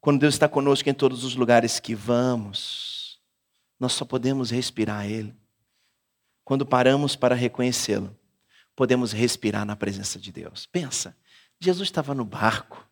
Quando 0.00 0.18
Deus 0.18 0.34
está 0.34 0.48
conosco 0.48 0.88
em 0.88 0.94
todos 0.94 1.22
os 1.22 1.36
lugares 1.36 1.78
que 1.78 1.94
vamos, 1.94 3.22
nós 3.78 3.92
só 3.92 4.04
podemos 4.04 4.50
respirar 4.50 5.06
Ele. 5.08 5.45
Quando 6.46 6.64
paramos 6.64 7.16
para 7.16 7.34
reconhecê-lo, 7.34 8.16
podemos 8.76 9.10
respirar 9.10 9.66
na 9.66 9.74
presença 9.74 10.16
de 10.16 10.30
Deus. 10.30 10.64
Pensa, 10.64 11.16
Jesus 11.58 11.88
estava 11.88 12.14
no 12.14 12.24
barco. 12.24 12.88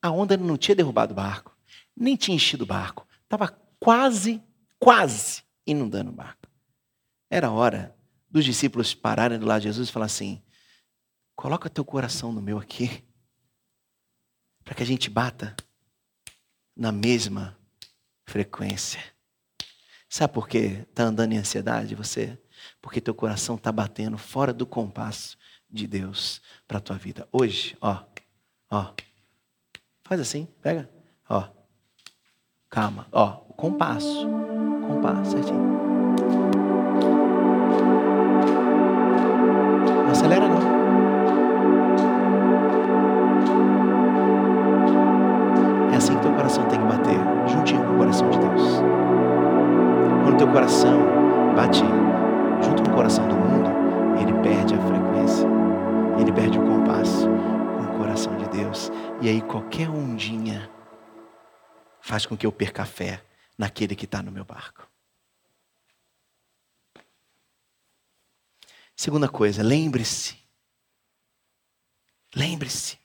A 0.00 0.10
onda 0.10 0.34
não 0.34 0.56
tinha 0.56 0.74
derrubado 0.74 1.12
o 1.12 1.14
barco, 1.14 1.54
nem 1.94 2.16
tinha 2.16 2.34
enchido 2.34 2.64
o 2.64 2.66
barco. 2.66 3.06
Estava 3.22 3.48
quase, 3.78 4.42
quase 4.78 5.42
inundando 5.66 6.08
o 6.10 6.14
barco. 6.14 6.48
Era 7.28 7.50
hora 7.50 7.94
dos 8.30 8.46
discípulos 8.46 8.94
pararem 8.94 9.38
do 9.38 9.44
lado 9.44 9.60
de 9.60 9.68
Jesus 9.68 9.90
e 9.90 9.92
falar 9.92 10.06
assim: 10.06 10.42
coloca 11.36 11.68
teu 11.68 11.84
coração 11.84 12.32
no 12.32 12.40
meu 12.40 12.56
aqui, 12.56 13.04
para 14.64 14.74
que 14.74 14.82
a 14.82 14.86
gente 14.86 15.10
bata 15.10 15.54
na 16.74 16.90
mesma 16.90 17.58
frequência. 18.24 19.17
Sabe 20.08 20.32
por 20.32 20.48
que 20.48 20.84
está 20.88 21.04
andando 21.04 21.32
em 21.32 21.38
ansiedade 21.38 21.94
você? 21.94 22.38
Porque 22.80 23.00
teu 23.00 23.14
coração 23.14 23.56
está 23.56 23.70
batendo 23.70 24.16
fora 24.16 24.52
do 24.52 24.66
compasso 24.66 25.36
de 25.70 25.86
Deus 25.86 26.40
para 26.66 26.78
a 26.78 26.80
tua 26.80 26.96
vida. 26.96 27.28
Hoje, 27.30 27.76
ó, 27.80 28.02
ó, 28.70 28.92
faz 30.02 30.20
assim, 30.20 30.46
pega, 30.62 30.88
ó, 31.28 31.48
calma, 32.70 33.06
ó, 33.12 33.32
compasso, 33.32 34.26
compasso, 34.86 35.32
certinho. 35.32 35.87
Bate 51.58 51.80
junto 52.64 52.84
com 52.84 52.90
o 52.92 52.94
coração 52.94 53.26
do 53.26 53.34
mundo, 53.34 53.68
ele 54.20 54.32
perde 54.48 54.74
a 54.74 54.86
frequência, 54.86 55.44
ele 56.20 56.32
perde 56.32 56.56
o 56.56 56.62
compasso 56.62 57.26
com 57.26 57.82
o 57.82 57.98
coração 57.98 58.36
de 58.38 58.48
Deus. 58.48 58.92
E 59.20 59.28
aí 59.28 59.42
qualquer 59.42 59.90
ondinha 59.90 60.70
faz 62.00 62.24
com 62.24 62.36
que 62.36 62.46
eu 62.46 62.52
perca 62.52 62.84
a 62.84 62.86
fé 62.86 63.24
naquele 63.58 63.96
que 63.96 64.04
está 64.04 64.22
no 64.22 64.30
meu 64.30 64.44
barco. 64.44 64.88
Segunda 68.94 69.28
coisa, 69.28 69.60
lembre-se. 69.60 70.36
Lembre-se. 72.36 73.00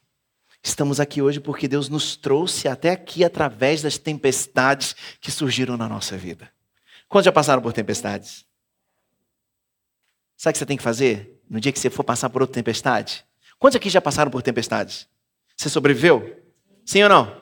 Estamos 0.62 1.00
aqui 1.00 1.24
hoje 1.24 1.40
porque 1.40 1.68
Deus 1.68 1.90
nos 1.90 2.16
trouxe 2.16 2.68
até 2.68 2.92
aqui 2.92 3.26
através 3.26 3.82
das 3.82 3.98
tempestades 3.98 4.96
que 5.20 5.32
surgiram 5.32 5.76
na 5.76 5.90
nossa 5.90 6.16
vida. 6.16 6.54
Quantos 7.08 7.26
já 7.26 7.32
passaram 7.32 7.62
por 7.62 7.74
tempestades? 7.74 8.46
Sabe 10.36 10.52
o 10.52 10.54
que 10.54 10.60
você 10.60 10.66
tem 10.66 10.78
que 10.78 10.84
fazer 10.84 11.42
no 11.50 11.60
dia 11.60 11.72
que 11.72 11.80
você 11.80 11.90
for 11.90 12.04
passar 12.04 12.30
por 12.30 12.42
outra 12.42 12.56
tempestade? 12.56 13.26
Quantos 13.60 13.76
aqui 13.76 13.90
já 13.90 14.02
passaram 14.02 14.32
por 14.32 14.42
tempestades? 14.42 15.08
Você 15.56 15.70
sobreviveu? 15.70 16.44
Sim 16.86 17.04
ou 17.04 17.10
não? 17.10 17.42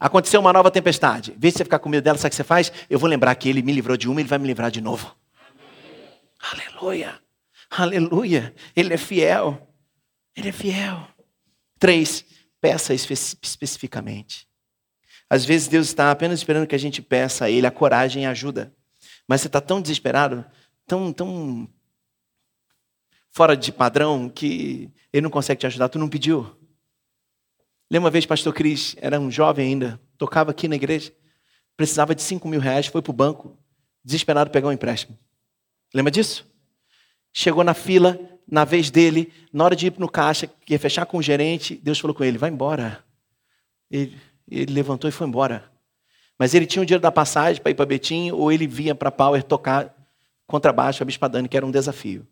Aconteceu 0.00 0.40
uma 0.40 0.52
nova 0.52 0.70
tempestade. 0.70 1.32
Em 1.32 1.38
vez 1.38 1.54
de 1.54 1.58
você 1.58 1.64
ficar 1.64 1.78
com 1.78 1.88
medo 1.88 2.02
dela, 2.02 2.18
sabe 2.18 2.28
o 2.28 2.30
que 2.30 2.36
você 2.36 2.44
faz? 2.44 2.72
Eu 2.90 2.98
vou 2.98 3.08
lembrar 3.08 3.34
que 3.36 3.48
ele 3.48 3.62
me 3.62 3.72
livrou 3.72 3.96
de 3.96 4.08
uma, 4.08 4.20
ele 4.20 4.28
vai 4.28 4.38
me 4.38 4.46
livrar 4.46 4.70
de 4.70 4.80
novo. 4.80 5.14
Amém. 5.48 6.68
Aleluia. 6.68 7.20
Aleluia. 7.70 8.54
Ele 8.74 8.94
é 8.94 8.98
fiel. 8.98 9.72
Ele 10.36 10.48
é 10.48 10.52
fiel. 10.52 11.08
Três, 11.78 12.24
peça 12.60 12.92
espe 12.92 13.14
especificamente. 13.14 14.48
Às 15.28 15.44
vezes 15.44 15.68
Deus 15.68 15.86
está 15.86 16.10
apenas 16.10 16.40
esperando 16.40 16.66
que 16.66 16.74
a 16.74 16.78
gente 16.78 17.00
peça 17.00 17.46
a 17.46 17.50
Ele 17.50 17.66
a 17.66 17.70
coragem 17.70 18.24
e 18.24 18.26
a 18.26 18.30
ajuda. 18.30 18.74
Mas 19.26 19.40
você 19.40 19.46
está 19.46 19.60
tão 19.60 19.80
desesperado, 19.80 20.44
tão, 20.86 21.12
tão 21.12 21.68
fora 23.30 23.56
de 23.56 23.72
padrão, 23.72 24.28
que 24.28 24.90
Ele 25.12 25.22
não 25.22 25.30
consegue 25.30 25.60
te 25.60 25.66
ajudar. 25.66 25.88
Tu 25.88 25.98
não 25.98 26.08
pediu. 26.08 26.56
Lembra 27.90 28.06
uma 28.06 28.10
vez, 28.10 28.26
pastor 28.26 28.52
Cris, 28.52 28.96
era 28.98 29.20
um 29.20 29.30
jovem 29.30 29.68
ainda, 29.68 30.00
tocava 30.16 30.50
aqui 30.50 30.66
na 30.66 30.76
igreja, 30.76 31.12
precisava 31.76 32.14
de 32.14 32.22
5 32.22 32.48
mil 32.48 32.60
reais, 32.60 32.86
foi 32.86 33.02
para 33.02 33.10
o 33.10 33.14
banco, 33.14 33.56
desesperado 34.04 34.50
pegar 34.50 34.68
um 34.68 34.72
empréstimo. 34.72 35.18
Lembra 35.92 36.10
disso? 36.10 36.46
Chegou 37.32 37.62
na 37.62 37.74
fila, 37.74 38.18
na 38.50 38.64
vez 38.64 38.90
dele, 38.90 39.32
na 39.52 39.64
hora 39.64 39.76
de 39.76 39.86
ir 39.86 39.94
no 39.98 40.08
caixa, 40.08 40.46
que 40.46 40.72
ia 40.72 40.78
fechar 40.78 41.06
com 41.06 41.18
o 41.18 41.22
gerente, 41.22 41.76
Deus 41.76 41.98
falou 41.98 42.14
com 42.14 42.24
ele: 42.24 42.38
vai 42.38 42.50
embora. 42.50 43.04
Ele, 43.90 44.18
ele 44.48 44.72
levantou 44.72 45.08
e 45.08 45.12
foi 45.12 45.26
embora. 45.26 45.70
Mas 46.38 46.54
ele 46.54 46.66
tinha 46.66 46.82
o 46.82 46.86
dinheiro 46.86 47.02
da 47.02 47.12
passagem 47.12 47.62
para 47.62 47.70
ir 47.70 47.74
para 47.74 47.86
Betim, 47.86 48.30
ou 48.32 48.50
ele 48.50 48.66
vinha 48.66 48.94
para 48.94 49.10
Power 49.10 49.42
tocar 49.42 49.94
contrabaixo 50.46 51.02
a 51.02 51.06
Bispadane, 51.06 51.48
que 51.48 51.56
era 51.56 51.64
um 51.64 51.70
desafio. 51.70 52.26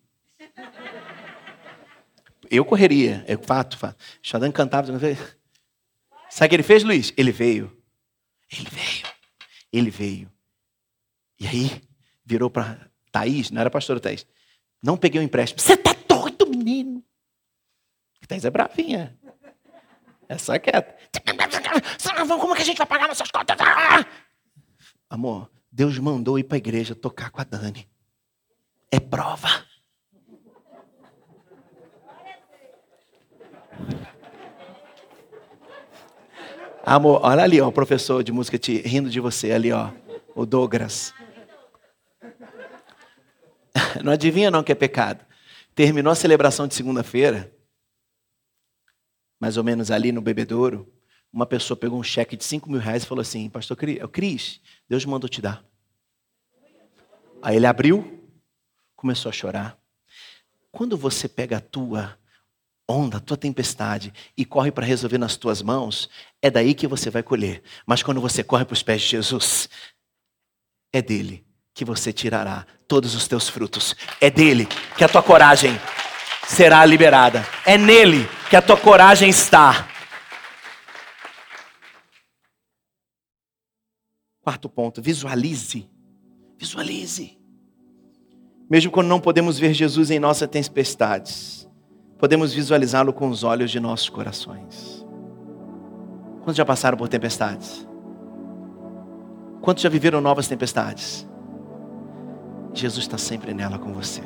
Eu 2.50 2.64
correria, 2.64 3.24
é 3.26 3.36
fato, 3.36 3.78
fato. 3.78 3.96
Bispadane 4.20 4.52
cantava. 4.52 4.92
Sabe 6.28 6.46
o 6.46 6.48
que 6.48 6.54
ele 6.56 6.62
fez, 6.62 6.82
Luiz? 6.82 7.12
Ele 7.16 7.32
veio. 7.32 7.76
Ele 8.50 8.68
veio. 8.70 9.06
Ele 9.72 9.90
veio. 9.90 10.32
E 11.40 11.46
aí, 11.46 11.82
virou 12.24 12.50
para 12.50 12.78
Thaís, 13.10 13.50
não 13.50 13.60
era 13.60 13.68
a 13.68 13.70
pastora 13.70 14.00
Thaís. 14.00 14.26
Não 14.82 14.96
peguei 14.96 15.20
o 15.20 15.24
empréstimo. 15.24 15.60
Você 15.60 15.76
tá 15.76 15.94
doido, 16.08 16.46
menino? 16.46 17.02
Thaís 18.26 18.44
é 18.44 18.50
bravinha. 18.50 19.16
É 20.28 20.38
só 20.38 20.58
quieta. 20.58 20.96
Como 22.38 22.52
é 22.52 22.56
que 22.56 22.62
a 22.62 22.66
gente 22.66 22.78
vai 22.78 22.86
pagar 22.86 23.08
nossas 23.08 23.30
contas? 23.30 23.56
Amor, 25.08 25.50
Deus 25.70 25.98
mandou 25.98 26.38
ir 26.38 26.44
para 26.44 26.56
a 26.56 26.58
igreja 26.58 26.94
tocar 26.94 27.30
com 27.30 27.40
a 27.40 27.44
Dani. 27.44 27.88
É 28.90 29.00
prova. 29.00 29.48
Amor, 36.84 37.20
olha 37.22 37.44
ali, 37.44 37.60
ó, 37.60 37.68
o 37.68 37.72
professor 37.72 38.24
de 38.24 38.32
música 38.32 38.58
te 38.58 38.78
rindo 38.80 39.08
de 39.08 39.20
você, 39.20 39.52
ali, 39.52 39.70
ó, 39.70 39.92
o 40.34 40.44
Douglas. 40.44 41.14
Não 44.02 44.12
adivinha 44.12 44.50
não 44.50 44.64
que 44.64 44.72
é 44.72 44.74
pecado. 44.74 45.24
Terminou 45.74 46.12
a 46.12 46.16
celebração 46.16 46.66
de 46.66 46.74
segunda-feira, 46.74 47.50
mais 49.40 49.56
ou 49.56 49.64
menos 49.64 49.90
ali 49.90 50.12
no 50.12 50.20
bebedouro, 50.20 50.91
uma 51.32 51.46
pessoa 51.46 51.76
pegou 51.76 51.98
um 51.98 52.02
cheque 52.02 52.36
de 52.36 52.44
5 52.44 52.70
mil 52.70 52.80
reais 52.80 53.04
e 53.04 53.06
falou 53.06 53.22
assim, 53.22 53.48
pastor 53.48 53.76
Cris, 53.76 54.60
Deus 54.88 55.04
mandou 55.04 55.28
te 55.28 55.40
dar. 55.40 55.64
Aí 57.40 57.56
ele 57.56 57.66
abriu, 57.66 58.22
começou 58.94 59.30
a 59.30 59.32
chorar. 59.32 59.78
Quando 60.70 60.96
você 60.96 61.28
pega 61.28 61.56
a 61.56 61.60
tua 61.60 62.18
onda, 62.88 63.16
a 63.16 63.20
tua 63.20 63.36
tempestade 63.36 64.12
e 64.36 64.44
corre 64.44 64.70
para 64.70 64.84
resolver 64.84 65.18
nas 65.18 65.36
tuas 65.36 65.62
mãos, 65.62 66.08
é 66.40 66.50
daí 66.50 66.74
que 66.74 66.86
você 66.86 67.10
vai 67.10 67.22
colher. 67.22 67.62
Mas 67.86 68.02
quando 68.02 68.20
você 68.20 68.44
corre 68.44 68.64
para 68.64 68.74
os 68.74 68.82
pés 68.82 69.02
de 69.02 69.08
Jesus, 69.08 69.68
é 70.92 71.00
dele 71.00 71.44
que 71.74 71.84
você 71.84 72.12
tirará 72.12 72.66
todos 72.86 73.14
os 73.14 73.26
teus 73.26 73.48
frutos. 73.48 73.96
É 74.20 74.30
dele 74.30 74.68
que 74.96 75.02
a 75.02 75.08
tua 75.08 75.22
coragem 75.22 75.80
será 76.46 76.84
liberada. 76.84 77.46
É 77.64 77.78
nele 77.78 78.28
que 78.50 78.56
a 78.56 78.62
tua 78.62 78.76
coragem 78.76 79.30
está. 79.30 79.88
Quarto 84.42 84.68
ponto, 84.68 85.00
visualize. 85.00 85.88
Visualize. 86.58 87.38
Mesmo 88.68 88.90
quando 88.90 89.06
não 89.06 89.20
podemos 89.20 89.58
ver 89.58 89.72
Jesus 89.72 90.10
em 90.10 90.18
nossas 90.18 90.48
tempestades, 90.48 91.68
podemos 92.18 92.52
visualizá-lo 92.52 93.12
com 93.12 93.28
os 93.28 93.44
olhos 93.44 93.70
de 93.70 93.78
nossos 93.78 94.08
corações. 94.08 95.06
Quantos 96.42 96.56
já 96.56 96.64
passaram 96.64 96.98
por 96.98 97.08
tempestades? 97.08 97.86
Quantos 99.60 99.82
já 99.82 99.88
viveram 99.88 100.20
novas 100.20 100.48
tempestades? 100.48 101.28
Jesus 102.74 103.04
está 103.04 103.16
sempre 103.16 103.54
nela 103.54 103.78
com 103.78 103.92
você. 103.92 104.22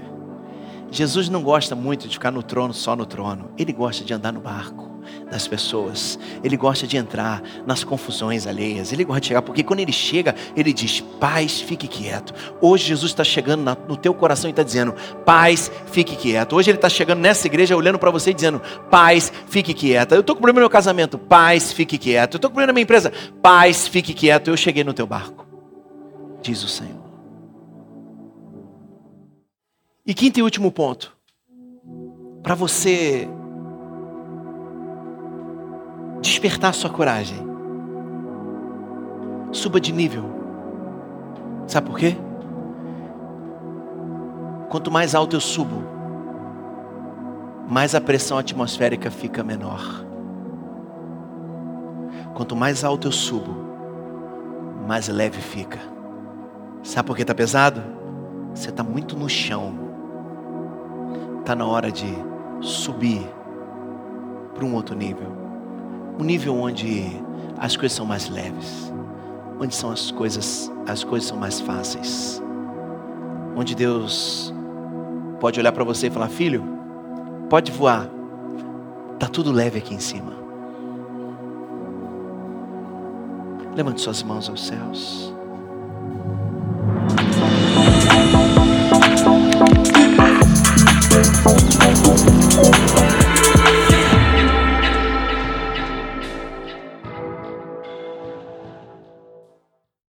Jesus 0.91 1.29
não 1.29 1.43
gosta 1.43 1.75
muito 1.75 2.09
de 2.09 2.15
ficar 2.15 2.31
no 2.31 2.43
trono, 2.43 2.73
só 2.73 2.97
no 2.97 3.05
trono. 3.05 3.51
Ele 3.59 3.73
gosta 3.73 4.03
de 4.03 4.15
andar 4.15 4.33
no 4.33 4.41
barco 4.41 4.96
das 5.31 5.47
pessoas. 5.47 6.19
Ele 6.43 6.57
gosta 6.57 6.87
de 6.87 6.97
entrar 6.97 7.43
nas 7.67 7.85
confusões 7.85 8.47
alheias. 8.47 8.93
Ele 8.93 9.05
gosta 9.05 9.21
de 9.21 9.27
chegar, 9.29 9.43
porque 9.43 9.63
quando 9.63 9.81
ele 9.81 9.93
chega, 9.93 10.35
ele 10.57 10.73
diz: 10.73 11.01
Paz, 11.21 11.61
fique 11.61 11.89
quieto. 11.89 12.35
Hoje 12.61 12.87
Jesus 12.87 13.13
está 13.13 13.25
chegando 13.25 13.77
no 13.89 13.97
teu 13.97 14.15
coração 14.15 14.49
e 14.49 14.53
está 14.53 14.63
dizendo: 14.63 14.95
Paz, 15.25 15.71
fique 15.87 16.17
quieto. 16.17 16.57
Hoje 16.57 16.71
ele 16.71 16.79
está 16.79 16.89
chegando 16.89 17.21
nessa 17.21 17.47
igreja 17.47 17.77
olhando 17.77 17.99
para 17.99 18.11
você 18.11 18.31
e 18.31 18.35
dizendo: 18.35 18.61
Paz, 18.91 19.33
fique 19.49 19.75
quieta. 19.75 20.15
Eu 20.15 20.21
estou 20.21 20.35
com 20.35 20.41
problema 20.41 20.61
no 20.61 20.65
meu 20.65 20.71
casamento. 20.71 21.19
Paz, 21.19 21.73
fique 21.73 21.99
quieto. 21.99 22.35
Eu 22.35 22.39
estou 22.39 22.51
com 22.51 22.55
problema 22.55 22.69
na 22.69 22.73
minha 22.73 22.85
empresa. 22.85 23.13
Paz, 23.43 23.87
fique 23.89 24.13
quieto. 24.13 24.49
Eu 24.49 24.57
cheguei 24.57 24.85
no 24.85 24.93
teu 24.93 25.07
barco. 25.07 25.47
Diz 26.43 26.63
o 26.63 26.69
Senhor. 26.69 27.07
E 30.07 30.15
quinto 30.15 30.39
e 30.39 30.43
último 30.43 30.71
ponto. 30.71 31.13
Para 32.43 32.55
você 32.55 33.29
despertar 36.27 36.75
sua 36.75 36.91
coragem. 36.91 37.39
Suba 39.53 39.81
de 39.81 39.93
nível. 39.93 40.25
Sabe 41.67 41.89
por 41.89 41.99
quê? 41.99 42.17
Quanto 44.69 44.91
mais 44.91 45.15
alto 45.15 45.37
eu 45.37 45.41
subo, 45.41 45.83
mais 47.69 47.95
a 47.95 48.01
pressão 48.01 48.37
atmosférica 48.39 49.11
fica 49.11 49.43
menor. 49.43 50.05
Quanto 52.35 52.55
mais 52.55 52.85
alto 52.85 53.09
eu 53.09 53.13
subo, 53.13 53.57
mais 54.87 55.09
leve 55.09 55.41
fica. 55.41 55.79
Sabe 56.83 57.07
por 57.07 57.17
que 57.17 57.23
está 57.23 57.35
pesado? 57.35 57.83
Você 58.55 58.71
está 58.71 58.83
muito 58.83 59.17
no 59.17 59.29
chão. 59.29 59.75
Está 61.41 61.55
na 61.55 61.67
hora 61.67 61.91
de 61.91 62.07
subir 62.61 63.27
para 64.55 64.65
um 64.65 64.75
outro 64.75 64.97
nível. 64.97 65.46
Um 66.19 66.25
nível 66.25 66.55
onde 66.57 67.21
as 67.59 67.77
coisas 67.77 67.97
são 67.97 68.07
mais 68.07 68.29
leves. 68.29 68.93
Onde 69.61 69.75
são 69.75 69.91
as 69.91 70.11
coisas, 70.11 70.71
as 70.87 71.05
coisas 71.05 71.29
são 71.29 71.37
mais 71.37 71.61
fáceis. 71.61 72.43
Onde 73.55 73.75
Deus 73.75 74.53
pode 75.41 75.59
olhar 75.61 75.73
para 75.73 75.85
você 75.85 76.09
e 76.09 76.11
falar: 76.11 76.29
"Filho, 76.29 76.63
pode 77.49 77.73
voar. 77.73 78.09
Tá 79.19 79.29
tudo 79.29 79.53
leve 79.53 79.79
aqui 79.79 79.95
em 79.95 80.01
cima." 80.01 80.33
Levante 83.75 84.01
suas 84.01 84.23
mãos 84.23 84.49
aos 84.49 84.67
céus. 84.67 85.35